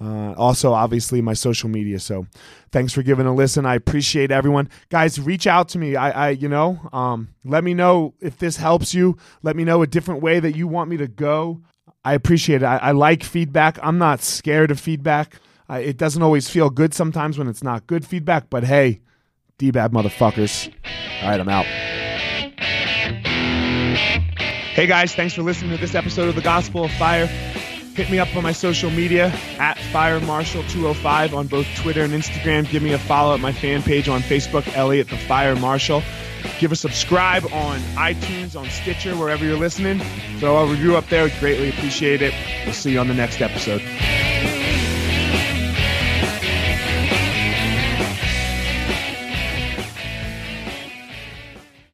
Uh, 0.02 0.34
also, 0.34 0.72
obviously, 0.74 1.22
my 1.22 1.34
social 1.34 1.70
media. 1.70 2.00
So, 2.00 2.26
thanks 2.72 2.94
for 2.94 3.04
giving 3.04 3.26
a 3.26 3.36
listen. 3.36 3.66
I 3.66 3.76
appreciate 3.76 4.32
everyone, 4.32 4.70
guys. 4.90 5.20
Reach 5.20 5.46
out 5.46 5.70
to 5.70 5.78
me. 5.78 5.96
I, 5.96 6.28
I 6.28 6.30
you 6.30 6.48
know, 6.48 6.80
um, 6.94 7.30
let 7.44 7.64
me 7.64 7.74
know 7.74 8.14
if 8.22 8.38
this 8.38 8.58
helps 8.58 8.94
you. 8.94 9.18
Let 9.44 9.56
me 9.56 9.66
know 9.66 9.82
a 9.82 9.88
different 9.88 10.22
way 10.22 10.40
that 10.40 10.56
you 10.56 10.68
want 10.68 10.90
me 10.90 10.98
to 10.98 11.08
go. 11.08 11.62
I 12.04 12.14
appreciate 12.14 12.62
it. 12.62 12.66
I, 12.66 12.78
I 12.78 12.92
like 12.92 13.24
feedback. 13.24 13.78
I'm 13.84 13.98
not 13.98 14.22
scared 14.22 14.72
of 14.72 14.80
feedback. 14.80 15.36
Uh, 15.70 15.76
it 15.76 15.98
doesn't 15.98 16.22
always 16.22 16.50
feel 16.50 16.70
good 16.70 16.94
sometimes 16.94 17.38
when 17.38 17.48
it's 17.48 17.62
not 17.62 17.86
good 17.86 18.06
feedback, 18.06 18.50
but 18.50 18.64
hey, 18.64 19.02
DBAB 19.60 19.90
motherfuckers. 19.90 20.74
All 21.22 21.30
right, 21.30 21.40
I'm 21.40 21.50
out. 21.50 21.66
Hey 24.74 24.88
guys, 24.88 25.14
thanks 25.14 25.34
for 25.34 25.44
listening 25.44 25.72
to 25.72 25.78
this 25.78 25.94
episode 25.94 26.30
of 26.30 26.36
The 26.36 26.42
Gospel 26.42 26.86
of 26.86 26.92
Fire. 26.94 27.28
Hit 28.00 28.10
me 28.10 28.18
up 28.18 28.34
on 28.34 28.44
my 28.44 28.54
social 28.54 28.90
media 28.90 29.28
at 29.60 29.78
Fire 29.92 30.22
Marshall 30.22 30.64
205 30.70 31.34
on 31.34 31.48
both 31.48 31.68
Twitter 31.76 32.02
and 32.02 32.14
Instagram. 32.14 32.66
Give 32.70 32.82
me 32.82 32.94
a 32.94 32.98
follow 32.98 33.34
at 33.34 33.42
my 33.42 33.52
fan 33.52 33.84
page 33.84 34.08
on 34.08 34.22
Facebook, 34.22 34.66
Eliot 34.74 35.10
the 35.10 35.18
Fire 35.18 35.54
Marshall. 35.58 36.02
Give 36.60 36.72
a 36.72 36.78
subscribe 36.78 37.44
on 37.52 37.78
iTunes, 37.98 38.58
on 38.58 38.70
Stitcher, 38.70 39.18
wherever 39.18 39.44
you're 39.44 39.58
listening. 39.58 40.00
Throw 40.40 40.60
a 40.60 40.66
review 40.66 40.96
up 40.96 41.10
there. 41.10 41.28
Greatly 41.42 41.72
appreciate 41.72 42.22
it. 42.22 42.34
We'll 42.64 42.74
see 42.74 42.94
you 42.94 43.00
on 43.00 43.10
the 43.10 43.14
next 43.14 43.42
episode. 43.42 43.82